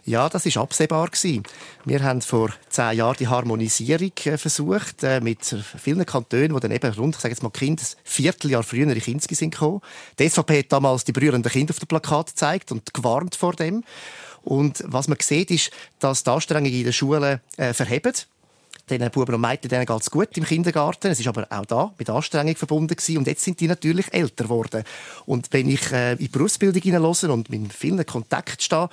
[0.04, 1.42] Ja, das ist absehbar gewesen.
[1.84, 6.70] Wir haben vor zehn Jahren die Harmonisierung äh, versucht äh, mit vielen Kantonen, die dann
[6.70, 9.80] eben rund, ich sage jetzt mal, Kinder ein Vierteljahr früher in Kinski sind gekommen.
[10.18, 13.84] Die SVP hat damals die berührenden Kinder auf dem Plakat gezeigt und gewarnt vor dem.
[14.42, 18.14] Und was man sieht, ist, dass die Anstrengungen in den Schulen äh, verheben.
[18.88, 21.12] Den Buben und Mädchen denen es gut im Kindergarten.
[21.12, 23.18] Es ist aber auch da mit Anstrengung verbunden gewesen.
[23.18, 24.82] Und jetzt sind die natürlich älter geworden.
[25.26, 28.88] Und wenn ich äh, in die Berufsbildung hineinhöre und mit vielen Kontakt stehe,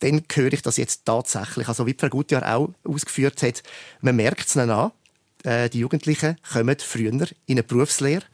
[0.00, 1.68] dann höre ich das jetzt tatsächlich.
[1.68, 3.62] Also wie Frau Gutjahr auch ausgeführt hat,
[4.00, 4.92] man merkt es ihnen an.
[5.44, 8.24] Äh, die Jugendlichen kommen früher in eine Berufslehre.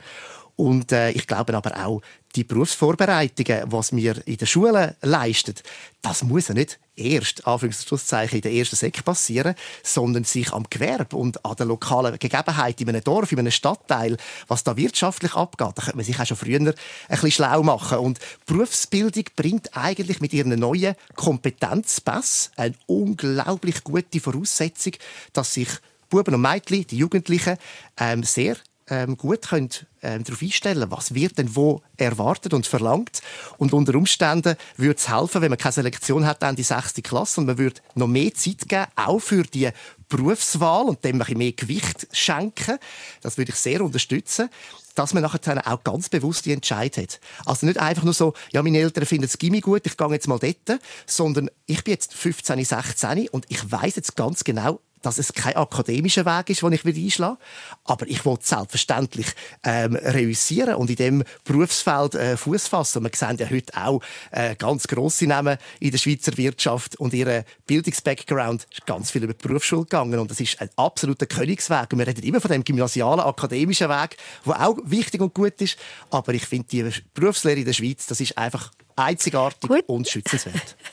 [0.57, 2.01] Und äh, ich glaube aber auch,
[2.35, 5.55] die Berufsvorbereitungen, was wir in der Schule leisten,
[6.03, 11.17] das muss ja nicht erst, Anführungszeichen, in der ersten Sek passieren, sondern sich am Gewerbe
[11.17, 14.17] und an der lokalen Gegebenheit in einem Dorf, in einem Stadtteil,
[14.49, 16.75] was da wirtschaftlich abgeht, da könnte man sich auch schon früher ein
[17.09, 17.99] bisschen schlau machen.
[17.99, 24.95] Und Berufsbildung bringt eigentlich mit ihren neuen Kompetenzpass eine unglaublich gute Voraussetzung,
[25.33, 25.69] dass sich
[26.09, 27.57] Buben und Mädchen, die Jugendlichen,
[27.99, 28.57] ähm, sehr
[28.89, 29.71] ähm, gut können,
[30.03, 33.21] ähm, darauf einstellen was wird denn wo erwartet und verlangt.
[33.59, 37.41] Und unter Umständen würde es helfen, wenn man keine Selektion hat an die sechste Klasse
[37.41, 39.71] und man würde noch mehr Zeit geben, auch für die
[40.09, 42.79] Berufswahl und dem ein mehr Gewicht schenken.
[43.23, 44.49] Das würde ich sehr unterstützen
[44.97, 47.21] dass man nachher auch ganz bewusst die Entscheid hat.
[47.45, 50.27] Also nicht einfach nur so, ja, meine Eltern finden das Gimmi gut, ich gehe jetzt
[50.27, 55.19] mal dort, sondern ich bin jetzt 15, 16 und ich weiß jetzt ganz genau, dass
[55.19, 57.47] es kein akademischer Weg ist, den ich einschlagen will.
[57.85, 59.27] Aber ich will selbstverständlich
[59.63, 63.05] ähm, reüssieren und in dem Berufsfeld äh, Fuß fassen.
[63.05, 64.03] Wir sehen ja heute auch
[64.33, 69.35] äh, ganz grosse Namen in der Schweizer Wirtschaft und ihr Bildungsbackground ist ganz viel über
[69.35, 71.93] die Berufsschule gegangen und das ist ein absoluter Königsweg.
[71.93, 75.77] Und wir reden immer von dem gymnasialen akademischen Weg, der auch wichtig und gut ist.
[76.11, 79.85] Aber ich finde die Berufslehre in der Schweiz, das ist einfach einzigartig Gut.
[79.87, 80.77] und schützenswert.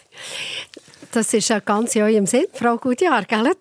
[1.14, 3.44] Das ist ja ganz in eurem Sinn, Frau Gutjahr, gell?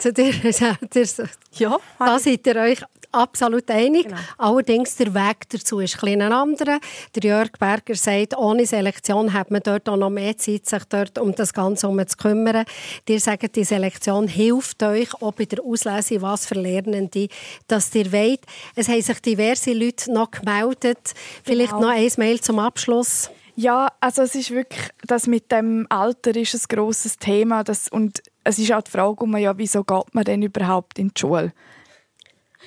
[1.53, 2.79] Ja, da seid ihr euch
[3.13, 4.05] absolut einig.
[4.05, 4.17] Genau.
[4.39, 6.81] Allerdings der Weg dazu ist ein bisschen ein anderer.
[7.15, 11.19] Der Jörg Berger sagt, ohne Selektion hat man dort auch noch mehr Zeit, sich dort
[11.19, 12.65] um das Ganze herum zu kümmern.
[13.07, 17.29] Ihr sagt, die Selektion hilft euch auch bei der Auslese, was für Lernende,
[17.69, 18.41] dass ihr wollt.
[18.75, 21.13] Es haben sich diverse Leute noch gemeldet.
[21.45, 21.89] Vielleicht Genau.
[21.89, 23.29] noch ein Mail zum Abschluss.
[23.63, 27.63] Ja, also es ist wirklich, das mit dem Alter ist ein grosses Thema.
[27.63, 31.09] Das, und es ist auch die Frage, um, ja, wieso geht man denn überhaupt in
[31.15, 31.53] die Schule?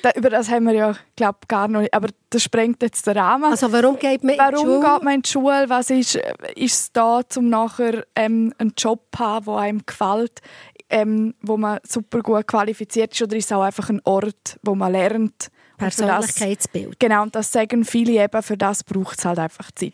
[0.02, 1.94] Da, über das haben wir ja, glaube gar noch nicht.
[1.94, 3.46] Aber das sprengt jetzt den Rahmen.
[3.52, 4.80] Also warum geht man in die Warum Schule?
[4.94, 5.66] geht man in die Schule?
[5.70, 6.16] Was ist,
[6.56, 10.42] ist es da, um nachher ähm, einen Job zu haben, der einem gefällt,
[10.90, 13.22] ähm, wo man super gut qualifiziert ist?
[13.22, 15.50] Oder ist es auch einfach ein Ort, wo man lernt?
[15.78, 17.00] Und für das- Persönlichkeitsbild.
[17.00, 19.92] Genau, und das sagen viele eben, für das braucht es halt einfach Zeit.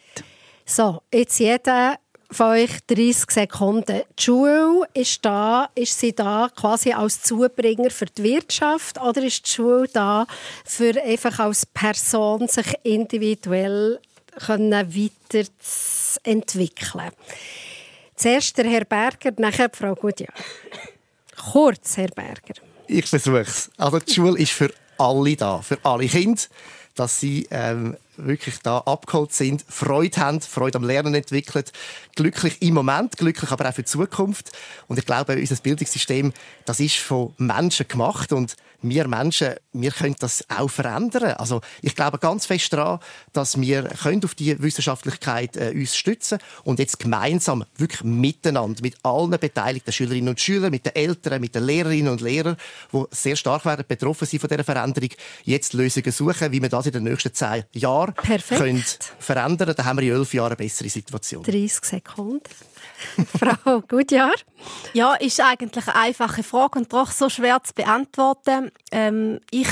[0.65, 1.97] So, jetzt jeder
[2.31, 4.01] von euch 30 Sekunden.
[4.17, 9.45] Die Schule ist da, ist sie da quasi als Zubringer für die Wirtschaft oder ist
[9.45, 10.25] die Schule da,
[10.63, 13.99] für einfach als Person sich individuell
[14.45, 17.11] können weiter zu entwickeln?
[18.15, 20.33] Zuerst der Herr Berger, nachher die Frau Gutjahr.
[21.51, 22.53] Kurz, Herr Berger.
[22.87, 23.69] Ich versuche es.
[23.77, 26.41] Also die Schule ist für alle da, für alle Kinder,
[26.95, 31.65] dass sie ähm, wirklich da abgeholt sind, Freude haben, Freude am Lernen entwickeln,
[32.15, 34.51] glücklich im Moment, glücklich aber auch für die Zukunft.
[34.87, 36.33] Und ich glaube, unser Bildungssystem,
[36.65, 41.33] das ist von Menschen gemacht und wir Menschen, wir können das auch verändern.
[41.33, 42.99] Also ich glaube ganz fest daran,
[43.33, 48.95] dass wir können auf die Wissenschaftlichkeit äh, uns stützen und jetzt gemeinsam, wirklich miteinander, mit
[49.03, 52.57] allen beteiligten Schülerinnen und Schülern, mit den Eltern, mit den Lehrerinnen und Lehrern,
[52.91, 55.09] die sehr stark werden betroffen sind von dieser Veränderung,
[55.43, 58.61] jetzt Lösungen suchen, wie wir das in den nächsten zehn Jahren Perfekt.
[58.61, 58.83] können
[59.19, 59.73] verändern.
[59.75, 61.43] Dann haben wir in elf Jahren eine bessere Situation.
[61.43, 62.41] 30 Sekunden.
[63.37, 64.33] Frau Gutjahr.
[64.93, 68.71] Ja, ist eigentlich eine einfache Frage und doch so schwer zu beantworten.
[68.91, 69.67] Ähm, ich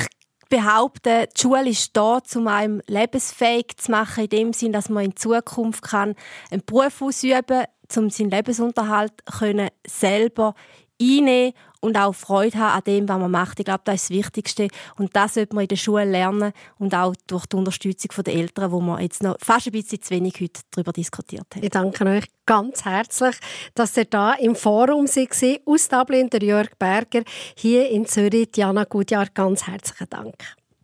[0.50, 5.06] behaupte, die Schule ist da, um einem lebensfähig zu machen, in dem Sinn, dass man
[5.06, 6.16] in Zukunft kann
[6.50, 10.56] einen Beruf ausüben kann, um seinen Lebensunterhalt können selber
[11.02, 13.59] einnehmen und auch Freude haben an dem, was man macht.
[13.59, 14.67] Ich glaube, das ist das Wichtigste.
[14.97, 18.71] Und das sollte man in der Schule lernen und auch durch die Unterstützung der Eltern,
[18.71, 21.63] wo man jetzt noch fast ein bisschen zu wenig heute darüber diskutiert hat.
[21.63, 23.36] Ich danke euch ganz herzlich,
[23.75, 25.73] dass ihr da im Forum war.
[25.73, 27.23] Aus Dublin, der Jörg Berger,
[27.55, 30.36] hier in Zürich, Diana Gutjahr, ganz herzlichen Dank.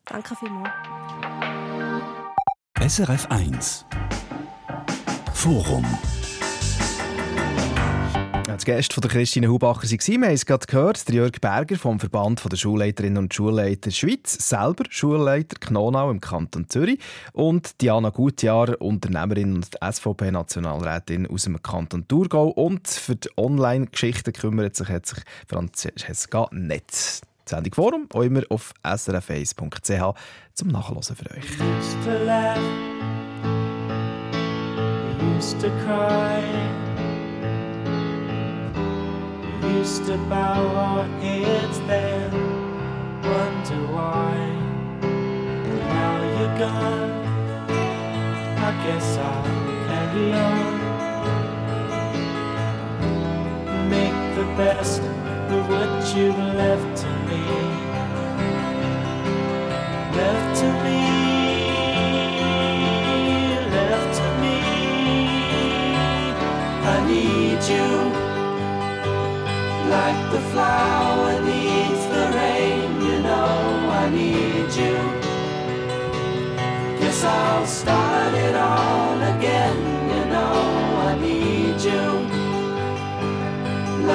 [0.05, 0.71] Danke vielmals.
[2.87, 3.85] SRF 1
[5.33, 5.85] Forum
[8.55, 11.77] ja, die Gäste von Christine Hubacher waren, wir haben es gerade gehört, der Jörg Berger
[11.77, 16.99] vom Verband der Schulleiterinnen und Schulleiter Schweiz, selber Schulleiter Knonau im Kanton Zürich
[17.33, 24.75] und Diana Gutjahr, Unternehmerin und SVP-Nationalrätin aus dem Kanton Thurgau und für die Online-Geschichten kümmert
[24.75, 27.21] sich, hat sich Francesca Netz.
[27.45, 30.15] Die Sendung Forum auch immer auf srf1.ch
[30.53, 31.43] zum Nachlesen für euch.
[35.35, 36.45] used to cry.
[36.47, 36.84] We used to
[40.29, 42.31] bow our heads then,
[43.21, 44.35] wonder why.
[45.93, 47.11] Now you're gone,
[48.67, 49.43] I guess I'll
[49.87, 50.73] carry on.
[53.89, 57.43] Make the best of what you've left to me.
[60.17, 60.67] Left to
[69.97, 72.87] like the flower needs the rain.
[73.07, 73.51] You know
[74.01, 74.97] I need you.
[76.99, 79.77] Guess I'll start it all again.
[80.13, 80.59] You know
[81.09, 82.05] I need you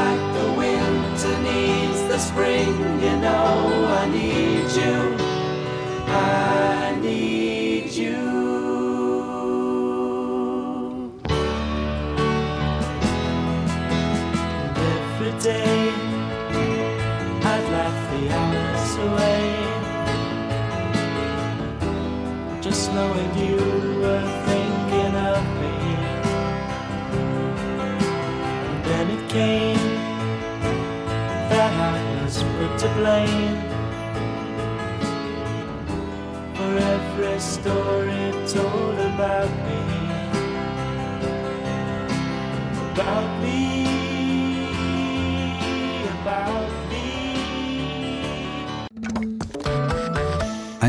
[0.01, 2.75] like the winter needs the spring.
[3.05, 3.53] You know
[4.01, 4.97] I need you.
[6.07, 7.30] I need
[23.01, 23.57] knowing you
[24.01, 25.77] were thinking of me.
[28.67, 29.87] And then it came
[31.51, 33.57] that I was put to blame
[36.57, 38.25] for every story
[38.55, 39.83] told about me.
[42.93, 43.30] About